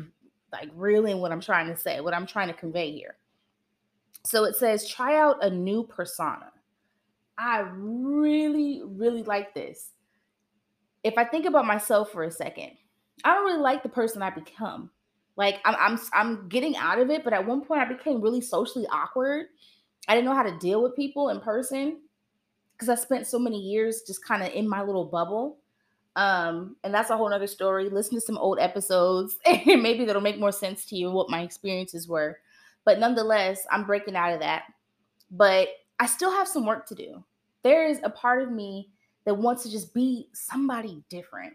like 0.51 0.69
really 0.75 1.13
what 1.13 1.32
I'm 1.32 1.41
trying 1.41 1.67
to 1.67 1.77
say, 1.77 1.99
what 2.01 2.13
I'm 2.13 2.25
trying 2.25 2.47
to 2.47 2.54
convey 2.54 2.91
here. 2.91 3.15
So 4.23 4.43
it 4.45 4.56
says, 4.56 4.88
try 4.88 5.17
out 5.19 5.43
a 5.43 5.49
new 5.49 5.84
persona. 5.84 6.51
I 7.38 7.65
really, 7.73 8.82
really 8.86 9.23
like 9.23 9.54
this. 9.54 9.91
If 11.04 11.17
I 11.17 11.23
think 11.23 11.45
about 11.45 11.65
myself 11.65 12.12
for 12.12 12.23
a 12.23 12.32
second, 12.32 12.71
I 13.24 13.34
don't 13.34 13.45
really 13.45 13.62
like 13.62 13.84
the 13.84 13.89
person 13.89 14.21
I 14.21 14.30
become. 14.30 14.89
Like 15.38 15.60
I'm 15.65 15.76
I'm 15.80 16.00
I'm 16.13 16.50
getting 16.50 16.76
out 16.78 17.00
of 17.00 17.10
it, 17.10 17.24
but 17.24 17.34
at 17.34 17.45
one 17.45 17.62
point 17.62 17.82
I 17.82 17.86
became 17.86 18.21
really 18.21 18.41
socially 18.41 18.86
awkward. 18.91 19.47
I 20.08 20.15
didn't 20.15 20.26
know 20.26 20.36
how 20.36 20.43
to 20.43 20.58
deal 20.58 20.82
with 20.82 20.95
people 20.95 21.30
in 21.30 21.39
person 21.39 22.00
because 22.74 22.89
I 22.89 22.95
spent 22.95 23.28
so 23.28 23.39
many 23.39 23.60
years 23.60 24.02
just 24.06 24.26
kind 24.26 24.43
of 24.43 24.52
in 24.54 24.67
my 24.67 24.82
little 24.82 25.06
bubble. 25.06 25.58
Um, 26.15 26.76
and 26.84 26.93
that's 26.93 27.10
a 27.10 27.15
whole 27.15 27.30
nother 27.30 27.47
story. 27.47 27.89
Listen 27.89 28.15
to 28.15 28.21
some 28.21 28.38
old 28.38 28.60
episodes, 28.60 29.38
and 29.45 29.82
maybe 29.82 30.04
that'll 30.04 30.21
make 30.21 30.39
more 30.39 30.52
sense 30.52 30.86
to 30.86 30.95
you 30.95 31.12
what 31.12 31.30
my 31.30 31.41
experiences 31.41 32.08
were. 32.08 32.39
But 32.84 33.00
nonetheless, 33.00 33.65
I'm 33.71 33.86
breaking 33.86 34.15
out 34.15 34.34
of 34.34 34.39
that. 34.39 34.63
But 35.30 35.69
I 36.00 36.08
still 36.08 36.32
have 36.32 36.47
some 36.47 36.65
work 36.65 36.88
to 36.88 36.95
do. 36.95 37.24
There 37.63 37.88
is 37.88 38.00
a 38.04 38.10
part 38.10 38.41
of 38.41 38.52
me 38.52 38.89
that 39.26 39.36
wants 39.36 39.63
to 39.63 39.71
just 39.71 39.93
be 39.93 40.28
somebody 40.34 41.04
different. 41.10 41.54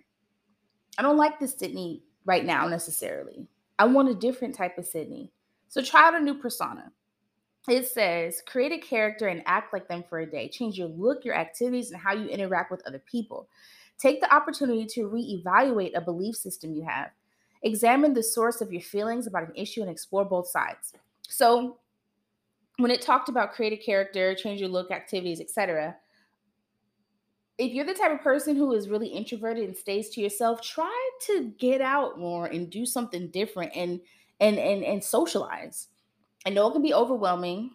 I 0.99 1.03
don't 1.03 1.17
like 1.17 1.39
this 1.39 1.55
Sydney 1.57 2.03
right 2.25 2.45
now 2.45 2.67
necessarily. 2.69 3.47
I 3.79 3.85
want 3.87 4.09
a 4.09 4.15
different 4.15 4.55
type 4.55 4.79
of 4.79 4.87
Sydney. 4.87 5.31
So 5.69 5.83
try 5.83 6.07
out 6.09 6.15
a 6.15 6.21
new 6.21 6.35
persona. 6.35 6.93
It 7.69 7.89
says 7.89 8.43
create 8.47 8.73
a 8.73 8.79
character 8.79 9.27
and 9.27 9.43
act 9.47 9.73
like 9.73 9.89
them 9.89 10.05
for 10.09 10.21
a 10.21 10.31
day. 10.31 10.49
Change 10.49 10.79
your 10.79 10.89
look, 10.89 11.25
your 11.25 11.35
activities, 11.35 11.91
and 11.91 12.01
how 12.01 12.15
you 12.15 12.29
interact 12.29 12.71
with 12.71 12.87
other 12.87 13.01
people. 13.01 13.49
Take 13.99 14.21
the 14.21 14.33
opportunity 14.35 14.87
to 14.87 15.09
reevaluate 15.09 15.97
a 15.97 16.01
belief 16.01 16.37
system 16.37 16.75
you 16.75 16.85
have. 16.85 17.11
Examine 17.63 18.15
the 18.15 18.23
source 18.23 18.61
of 18.61 18.73
your 18.73 18.83
feelings 18.83 19.27
about 19.27 19.49
an 19.49 19.57
issue 19.57 19.81
and 19.81 19.91
explore 19.91 20.25
both 20.25 20.49
sides. 20.49 20.93
So, 21.23 21.79
when 22.79 22.91
it 22.91 23.01
talked 23.01 23.29
about 23.29 23.55
create 23.55 23.73
a 23.73 23.77
character, 23.77 24.35
change 24.35 24.61
your 24.61 24.69
look, 24.69 24.91
activities, 24.91 25.41
etc., 25.41 25.97
if 27.59 27.73
you're 27.73 27.87
the 27.87 27.95
type 27.95 28.13
of 28.13 28.21
person 28.21 28.55
who 28.55 28.73
is 28.73 28.89
really 28.89 29.09
introverted 29.09 29.65
and 29.65 29.77
stays 29.77 30.11
to 30.11 30.21
yourself, 30.21 30.61
try 30.61 31.11
to 31.27 31.53
get 31.59 31.81
out 31.81 32.19
more 32.19 32.47
and 32.47 32.71
do 32.71 32.85
something 32.85 33.29
different 33.29 33.73
and 33.75 34.01
and 34.41 34.59
and 34.59 34.85
and 34.85 35.03
socialize. 35.03 35.89
I 36.45 36.51
know 36.51 36.69
it 36.69 36.73
can 36.73 36.83
be 36.83 36.95
overwhelming, 36.95 37.71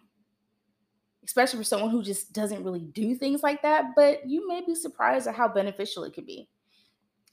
especially 1.24 1.58
for 1.58 1.64
someone 1.64 1.90
who 1.90 2.02
just 2.02 2.32
doesn't 2.32 2.64
really 2.64 2.80
do 2.80 3.14
things 3.14 3.42
like 3.42 3.62
that, 3.62 3.86
but 3.96 4.28
you 4.28 4.46
may 4.46 4.62
be 4.64 4.74
surprised 4.74 5.26
at 5.26 5.34
how 5.34 5.48
beneficial 5.48 6.04
it 6.04 6.14
could 6.14 6.26
be. 6.26 6.48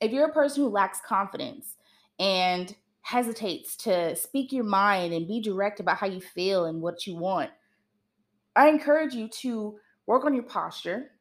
If 0.01 0.11
you're 0.11 0.29
a 0.29 0.33
person 0.33 0.63
who 0.63 0.69
lacks 0.69 0.99
confidence 1.05 1.75
and 2.17 2.75
hesitates 3.01 3.75
to 3.77 4.15
speak 4.15 4.51
your 4.51 4.63
mind 4.63 5.13
and 5.13 5.27
be 5.27 5.39
direct 5.41 5.79
about 5.79 5.97
how 5.97 6.07
you 6.07 6.19
feel 6.19 6.65
and 6.65 6.81
what 6.81 7.05
you 7.05 7.15
want, 7.15 7.51
I 8.55 8.69
encourage 8.69 9.13
you 9.13 9.29
to 9.41 9.77
work 10.07 10.25
on 10.25 10.33
your 10.33 10.43
posture, 10.43 11.11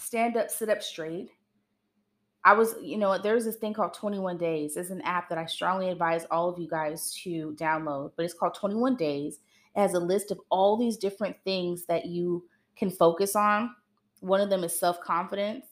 stand 0.00 0.36
up, 0.36 0.50
sit 0.50 0.68
up 0.68 0.82
straight. 0.82 1.30
I 2.44 2.54
was, 2.54 2.74
you 2.80 2.96
know, 2.96 3.18
there's 3.18 3.44
this 3.44 3.56
thing 3.56 3.74
called 3.74 3.92
21 3.94 4.38
Days. 4.38 4.76
It's 4.76 4.90
an 4.90 5.02
app 5.02 5.28
that 5.28 5.38
I 5.38 5.44
strongly 5.44 5.90
advise 5.90 6.26
all 6.30 6.48
of 6.48 6.58
you 6.58 6.68
guys 6.68 7.12
to 7.22 7.54
download, 7.58 8.12
but 8.16 8.24
it's 8.24 8.34
called 8.34 8.54
21 8.54 8.96
Days. 8.96 9.40
It 9.76 9.80
has 9.80 9.94
a 9.94 10.00
list 10.00 10.30
of 10.30 10.40
all 10.50 10.76
these 10.76 10.96
different 10.96 11.36
things 11.44 11.84
that 11.86 12.06
you 12.06 12.44
can 12.76 12.90
focus 12.90 13.36
on. 13.36 13.74
One 14.20 14.40
of 14.40 14.48
them 14.48 14.64
is 14.64 14.78
self 14.78 15.00
confidence. 15.00 15.66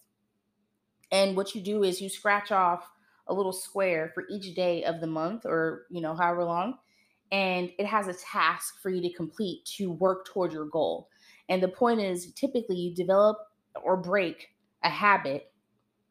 And 1.11 1.37
what 1.37 1.55
you 1.55 1.62
do 1.62 1.85
is 1.85 2.03
you 2.03 2.11
scratch 2.11 2.53
off 2.53 2.88
a 3.29 3.35
little 3.35 3.53
square 3.53 4.11
for 4.14 4.25
each 4.31 4.55
day 4.55 4.85
of 4.85 5.01
the 5.01 5.07
month 5.07 5.47
or, 5.47 5.87
you 5.91 6.01
know, 6.03 6.14
however 6.14 6.45
long. 6.45 6.75
And 7.33 7.71
it 7.79 7.87
has 7.87 8.09
a 8.09 8.14
task 8.14 8.81
for 8.83 8.91
you 8.91 9.01
to 9.03 9.12
complete 9.14 9.64
to 9.77 9.91
work 9.91 10.27
toward 10.27 10.53
your 10.53 10.67
goal. 10.67 11.09
And 11.49 11.62
the 11.62 11.69
point 11.69 12.01
is 12.01 12.33
typically 12.33 12.77
you 12.77 12.95
develop 12.95 13.38
or 13.85 13.97
break 13.97 14.49
a 14.83 14.88
habit, 14.88 15.53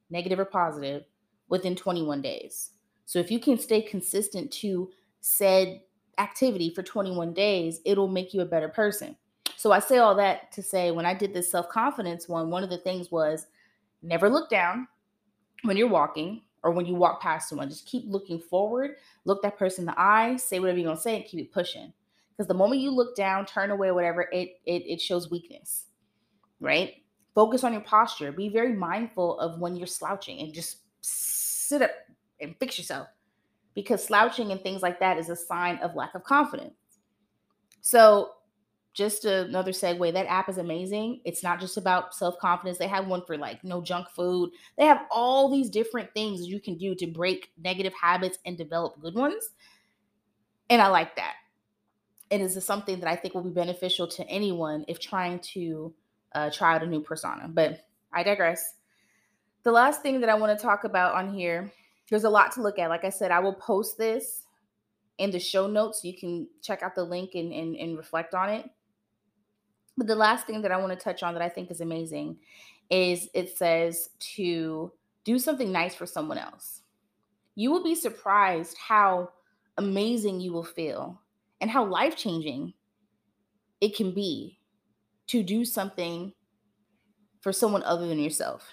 negative 0.09 0.39
or 0.39 0.45
positive, 0.45 1.03
within 1.49 1.75
21 1.75 2.21
days. 2.21 2.71
So 3.05 3.19
if 3.19 3.31
you 3.31 3.39
can 3.39 3.57
stay 3.57 3.81
consistent 3.81 4.51
to 4.53 4.89
said 5.21 5.81
activity 6.17 6.71
for 6.73 6.83
21 6.83 7.33
days, 7.33 7.79
it'll 7.85 8.07
make 8.07 8.33
you 8.33 8.41
a 8.41 8.45
better 8.45 8.69
person. 8.69 9.15
So 9.55 9.71
I 9.71 9.79
say 9.79 9.97
all 9.97 10.15
that 10.15 10.51
to 10.53 10.61
say 10.61 10.91
when 10.91 11.05
I 11.05 11.13
did 11.13 11.33
this 11.33 11.49
self 11.49 11.69
confidence 11.69 12.27
one, 12.27 12.49
one 12.49 12.63
of 12.63 12.69
the 12.69 12.77
things 12.77 13.11
was 13.11 13.47
never 14.01 14.29
look 14.29 14.49
down 14.49 14.87
when 15.63 15.77
you're 15.77 15.87
walking 15.87 16.43
or 16.63 16.71
when 16.71 16.85
you 16.85 16.95
walk 16.95 17.21
past 17.21 17.49
someone. 17.49 17.69
Just 17.69 17.85
keep 17.85 18.03
looking 18.07 18.39
forward, 18.39 18.97
look 19.25 19.41
that 19.41 19.57
person 19.57 19.83
in 19.83 19.85
the 19.87 19.99
eye, 19.99 20.35
say 20.35 20.59
whatever 20.59 20.77
you're 20.77 20.89
gonna 20.89 20.99
say, 20.99 21.15
and 21.15 21.25
keep 21.25 21.39
it 21.39 21.51
pushing. 21.51 21.93
Because 22.31 22.47
the 22.47 22.53
moment 22.53 22.81
you 22.81 22.91
look 22.91 23.15
down, 23.15 23.45
turn 23.45 23.71
away, 23.71 23.91
whatever, 23.91 24.27
it 24.31 24.59
it 24.65 24.83
it 24.85 25.01
shows 25.01 25.31
weakness, 25.31 25.85
right? 26.59 26.95
Focus 27.37 27.63
on 27.63 27.71
your 27.71 27.83
posture. 27.83 28.31
Be 28.31 28.49
very 28.49 28.73
mindful 28.73 29.39
of 29.39 29.59
when 29.59 29.75
you're 29.75 29.85
slouching 29.85 30.39
and 30.39 30.51
just 30.51 30.77
sit 31.01 31.83
up 31.83 31.91
and 32.41 32.55
fix 32.59 32.79
yourself. 32.79 33.09
Because 33.75 34.03
slouching 34.03 34.51
and 34.51 34.59
things 34.59 34.81
like 34.81 34.99
that 35.01 35.19
is 35.19 35.29
a 35.29 35.35
sign 35.35 35.77
of 35.83 35.93
lack 35.93 36.15
of 36.15 36.23
confidence. 36.23 36.73
So 37.81 38.31
just 38.95 39.25
another 39.25 39.71
segue 39.71 40.11
that 40.13 40.25
app 40.25 40.49
is 40.49 40.57
amazing 40.57 41.21
it's 41.23 41.43
not 41.43 41.59
just 41.59 41.77
about 41.77 42.15
self-confidence 42.15 42.79
they 42.79 42.87
have 42.87 43.05
one 43.05 43.23
for 43.27 43.37
like 43.37 43.63
no 43.63 43.79
junk 43.79 44.09
food 44.09 44.49
they 44.75 44.85
have 44.85 45.01
all 45.11 45.51
these 45.51 45.69
different 45.69 46.11
things 46.15 46.47
you 46.47 46.59
can 46.59 46.75
do 46.79 46.95
to 46.95 47.05
break 47.05 47.51
negative 47.63 47.93
habits 47.93 48.39
and 48.47 48.57
develop 48.57 48.99
good 48.99 49.13
ones 49.13 49.51
and 50.71 50.81
i 50.81 50.87
like 50.87 51.15
that 51.15 51.35
And 52.31 52.41
it 52.41 52.45
is 52.45 52.65
something 52.65 52.99
that 52.99 53.07
i 53.07 53.15
think 53.15 53.35
will 53.35 53.43
be 53.43 53.51
beneficial 53.51 54.07
to 54.07 54.27
anyone 54.27 54.83
if 54.87 54.99
trying 54.99 55.37
to 55.53 55.93
uh, 56.37 56.51
try 56.51 56.75
out 56.75 56.83
a 56.83 56.87
new 56.87 57.01
persona. 57.01 57.47
But 57.47 57.87
i 58.13 58.23
digress. 58.23 58.75
The 59.63 59.71
last 59.71 60.01
thing 60.01 60.21
that 60.21 60.29
i 60.29 60.35
want 60.35 60.57
to 60.57 60.63
talk 60.63 60.83
about 60.83 61.15
on 61.15 61.33
here 61.33 61.71
there's 62.09 62.23
a 62.23 62.29
lot 62.29 62.53
to 62.53 62.61
look 62.61 62.79
at. 62.79 62.89
Like 62.89 63.03
i 63.03 63.09
said 63.09 63.31
i 63.31 63.39
will 63.39 63.55
post 63.55 63.97
this 63.97 64.43
in 65.17 65.31
the 65.31 65.39
show 65.39 65.67
notes. 65.67 66.03
You 66.03 66.15
can 66.17 66.47
check 66.61 66.83
out 66.83 66.95
the 66.95 67.03
link 67.03 67.31
and, 67.33 67.51
and, 67.51 67.75
and 67.75 67.97
reflect 67.97 68.33
on 68.33 68.49
it. 68.49 68.69
But 69.97 70.05
the 70.05 70.15
last 70.15 70.45
thing 70.45 70.61
that 70.61 70.71
I 70.71 70.77
want 70.77 70.93
to 70.93 71.03
touch 71.03 71.23
on 71.23 71.33
that 71.33 71.41
I 71.41 71.49
think 71.49 71.71
is 71.71 71.81
amazing 71.81 72.37
is 72.91 73.27
it 73.33 73.57
says 73.57 74.11
to 74.35 74.91
do 75.23 75.39
something 75.39 75.71
nice 75.71 75.95
for 75.95 76.05
someone 76.05 76.37
else. 76.37 76.81
You 77.55 77.71
will 77.71 77.83
be 77.83 77.95
surprised 77.95 78.77
how 78.77 79.31
amazing 79.77 80.39
you 80.39 80.53
will 80.53 80.63
feel 80.63 81.19
and 81.59 81.71
how 81.71 81.83
life 81.83 82.15
changing 82.15 82.73
it 83.81 83.95
can 83.95 84.11
be 84.13 84.56
to 85.27 85.43
do 85.43 85.65
something 85.65 86.33
for 87.41 87.53
someone 87.53 87.83
other 87.83 88.07
than 88.07 88.19
yourself. 88.19 88.67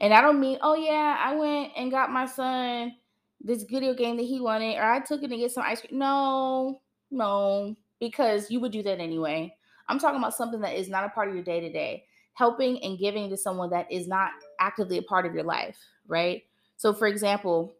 And 0.00 0.14
I 0.14 0.22
don't 0.22 0.40
mean, 0.40 0.58
oh 0.62 0.74
yeah, 0.74 1.16
I 1.18 1.34
went 1.36 1.72
and 1.76 1.90
got 1.90 2.10
my 2.10 2.26
son 2.26 2.92
this 3.40 3.64
video 3.64 3.94
game 3.94 4.16
that 4.16 4.24
he 4.24 4.40
wanted, 4.40 4.76
or 4.76 4.84
I 4.84 5.00
took 5.00 5.22
him 5.22 5.30
to 5.30 5.36
get 5.36 5.52
some 5.52 5.64
ice 5.64 5.80
cream. 5.80 5.98
No, 5.98 6.80
no, 7.10 7.76
because 7.98 8.50
you 8.50 8.60
would 8.60 8.72
do 8.72 8.82
that 8.82 8.98
anyway. 9.00 9.54
I'm 9.88 9.98
talking 9.98 10.18
about 10.18 10.34
something 10.34 10.60
that 10.60 10.76
is 10.76 10.88
not 10.88 11.04
a 11.04 11.08
part 11.10 11.28
of 11.28 11.34
your 11.34 11.44
day 11.44 11.60
to 11.60 11.70
day, 11.70 12.04
helping 12.34 12.82
and 12.82 12.98
giving 12.98 13.28
to 13.30 13.36
someone 13.36 13.70
that 13.70 13.90
is 13.90 14.08
not 14.08 14.30
actively 14.58 14.98
a 14.98 15.02
part 15.02 15.26
of 15.26 15.34
your 15.34 15.44
life, 15.44 15.76
right? 16.06 16.42
So, 16.76 16.94
for 16.94 17.06
example, 17.06 17.74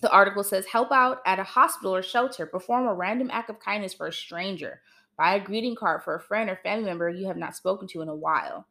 the 0.00 0.10
article 0.10 0.44
says 0.44 0.66
help 0.66 0.90
out 0.92 1.18
at 1.26 1.38
a 1.38 1.44
hospital 1.44 1.94
or 1.94 2.02
shelter, 2.02 2.46
perform 2.46 2.86
a 2.86 2.94
random 2.94 3.30
act 3.32 3.50
of 3.50 3.60
kindness 3.60 3.94
for 3.94 4.08
a 4.08 4.12
stranger, 4.12 4.80
buy 5.16 5.34
a 5.34 5.40
greeting 5.40 5.76
card 5.76 6.02
for 6.02 6.14
a 6.14 6.20
friend 6.20 6.50
or 6.50 6.56
family 6.62 6.84
member 6.84 7.08
you 7.08 7.26
have 7.26 7.36
not 7.36 7.56
spoken 7.56 7.88
to 7.88 8.02
in 8.02 8.08
a 8.08 8.14
while. 8.14 8.66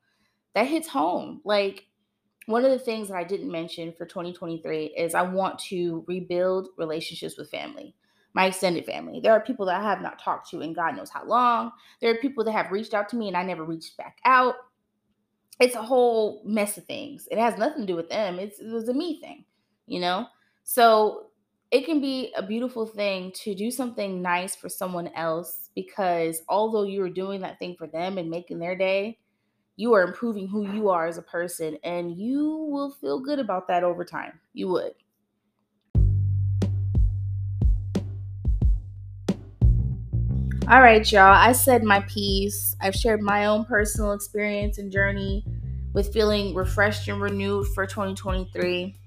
That 0.53 0.67
hits 0.67 0.87
home. 0.87 1.41
Like, 1.45 1.85
one 2.47 2.65
of 2.65 2.71
the 2.71 2.79
things 2.79 3.07
that 3.07 3.17
I 3.17 3.23
didn't 3.23 3.51
mention 3.51 3.93
for 3.93 4.05
2023 4.05 4.95
is 4.97 5.13
I 5.13 5.21
want 5.21 5.59
to 5.59 6.03
rebuild 6.07 6.69
relationships 6.77 7.37
with 7.37 7.51
family 7.51 7.95
my 8.33 8.45
extended 8.45 8.85
family. 8.85 9.19
There 9.19 9.33
are 9.33 9.41
people 9.41 9.65
that 9.65 9.79
I 9.79 9.83
have 9.83 10.01
not 10.01 10.19
talked 10.19 10.49
to 10.51 10.61
in 10.61 10.73
God 10.73 10.95
knows 10.95 11.09
how 11.09 11.25
long. 11.25 11.71
There 11.99 12.11
are 12.11 12.17
people 12.17 12.43
that 12.45 12.53
have 12.53 12.71
reached 12.71 12.93
out 12.93 13.09
to 13.09 13.15
me 13.15 13.27
and 13.27 13.35
I 13.35 13.43
never 13.43 13.63
reached 13.63 13.97
back 13.97 14.19
out. 14.25 14.55
It's 15.59 15.75
a 15.75 15.81
whole 15.81 16.41
mess 16.45 16.77
of 16.77 16.85
things. 16.85 17.27
It 17.29 17.37
has 17.37 17.57
nothing 17.57 17.81
to 17.81 17.87
do 17.87 17.95
with 17.95 18.09
them. 18.09 18.39
It's, 18.39 18.59
it 18.59 18.71
was 18.71 18.87
a 18.89 18.93
me 18.93 19.19
thing, 19.19 19.45
you 19.85 19.99
know? 19.99 20.27
So 20.63 21.30
it 21.71 21.85
can 21.85 22.01
be 22.01 22.33
a 22.35 22.43
beautiful 22.43 22.85
thing 22.85 23.31
to 23.31 23.55
do 23.55 23.71
something 23.71 24.21
nice 24.21 24.57
for 24.57 24.67
someone 24.67 25.07
else 25.15 25.69
because 25.73 26.41
although 26.49 26.83
you 26.83 27.01
are 27.01 27.09
doing 27.09 27.39
that 27.39 27.59
thing 27.59 27.75
for 27.77 27.87
them 27.87 28.17
and 28.17 28.29
making 28.29 28.59
their 28.59 28.75
day, 28.75 29.17
you 29.77 29.93
are 29.93 30.03
improving 30.03 30.49
who 30.49 30.69
you 30.73 30.89
are 30.89 31.07
as 31.07 31.17
a 31.17 31.21
person 31.21 31.77
and 31.85 32.17
you 32.17 32.45
will 32.69 32.91
feel 32.91 33.21
good 33.21 33.39
about 33.39 33.69
that 33.69 33.85
over 33.85 34.03
time. 34.03 34.37
You 34.53 34.67
would. 34.67 34.91
All 40.67 40.81
right, 40.81 41.09
y'all. 41.09 41.21
I 41.21 41.53
said 41.53 41.83
my 41.83 42.01
piece. 42.01 42.75
I've 42.81 42.95
shared 42.95 43.21
my 43.21 43.45
own 43.45 43.63
personal 43.63 44.11
experience 44.11 44.77
and 44.77 44.91
journey 44.91 45.45
with 45.93 46.11
feeling 46.11 46.53
refreshed 46.53 47.07
and 47.07 47.21
renewed 47.21 47.67
for 47.67 47.87
2023. 47.87 49.00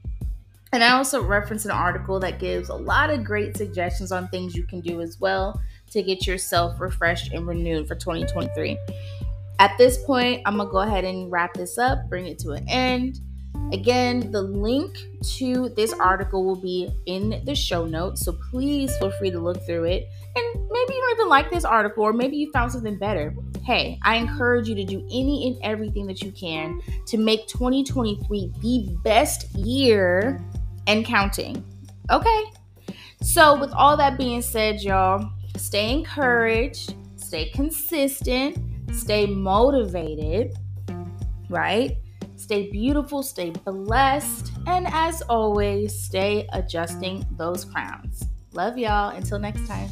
And 0.74 0.82
I 0.82 0.90
also 0.90 1.22
reference 1.22 1.64
an 1.64 1.70
article 1.70 2.18
that 2.18 2.40
gives 2.40 2.68
a 2.68 2.74
lot 2.74 3.08
of 3.08 3.22
great 3.22 3.56
suggestions 3.56 4.10
on 4.10 4.26
things 4.26 4.56
you 4.56 4.64
can 4.64 4.80
do 4.80 5.00
as 5.02 5.20
well 5.20 5.62
to 5.92 6.02
get 6.02 6.26
yourself 6.26 6.80
refreshed 6.80 7.32
and 7.32 7.46
renewed 7.46 7.87
for 7.87 7.94
2023. 7.94 8.76
At 9.60 9.78
this 9.78 10.02
point, 10.02 10.42
I'm 10.44 10.56
going 10.56 10.66
to 10.66 10.72
go 10.72 10.78
ahead 10.78 11.04
and 11.04 11.30
wrap 11.30 11.54
this 11.54 11.78
up, 11.78 12.08
bring 12.08 12.26
it 12.26 12.40
to 12.40 12.54
an 12.54 12.68
end. 12.68 13.20
Again, 13.72 14.32
the 14.32 14.42
link 14.42 14.98
to 15.37 15.68
this 15.76 15.92
article 15.92 16.44
will 16.44 16.60
be 16.60 16.92
in 17.06 17.40
the 17.44 17.54
show 17.54 17.87
notes, 17.87 18.24
so 18.24 18.37
please 18.50 18.96
feel 18.96 19.12
free 19.12 19.30
to 19.30 19.38
look 19.38 19.64
through 19.64 19.84
it. 19.84 20.08
And 20.34 20.54
maybe 20.54 20.94
you 20.94 21.00
don't 21.00 21.18
even 21.18 21.28
like 21.28 21.52
this 21.52 21.64
article, 21.64 22.02
or 22.02 22.12
maybe 22.12 22.37
you 22.37 22.50
found 22.50 22.72
something 22.72 22.98
better. 22.98 23.32
Hey, 23.62 24.00
I 24.02 24.16
encourage 24.16 24.68
you 24.68 24.74
to 24.74 24.84
do 24.84 25.06
any 25.12 25.46
and 25.46 25.56
everything 25.62 26.08
that 26.08 26.20
you 26.20 26.32
can 26.32 26.80
to 27.06 27.16
make 27.16 27.46
2023 27.46 28.52
the 28.60 28.98
best 29.04 29.54
year 29.54 30.44
and 30.86 31.04
counting. 31.04 31.64
Okay? 32.10 32.44
So, 33.22 33.58
with 33.58 33.72
all 33.72 33.96
that 33.96 34.18
being 34.18 34.42
said, 34.42 34.82
y'all, 34.82 35.30
stay 35.56 35.92
encouraged, 35.92 36.94
stay 37.16 37.50
consistent, 37.50 38.58
stay 38.92 39.26
motivated, 39.26 40.54
right? 41.48 41.96
Stay 42.36 42.70
beautiful, 42.70 43.22
stay 43.22 43.50
blessed, 43.50 44.52
and 44.66 44.86
as 44.88 45.22
always, 45.22 45.98
stay 45.98 46.46
adjusting 46.52 47.24
those 47.38 47.64
crowns. 47.64 48.24
Love 48.52 48.76
y'all. 48.76 49.16
Until 49.16 49.38
next 49.38 49.66
time. 49.66 49.88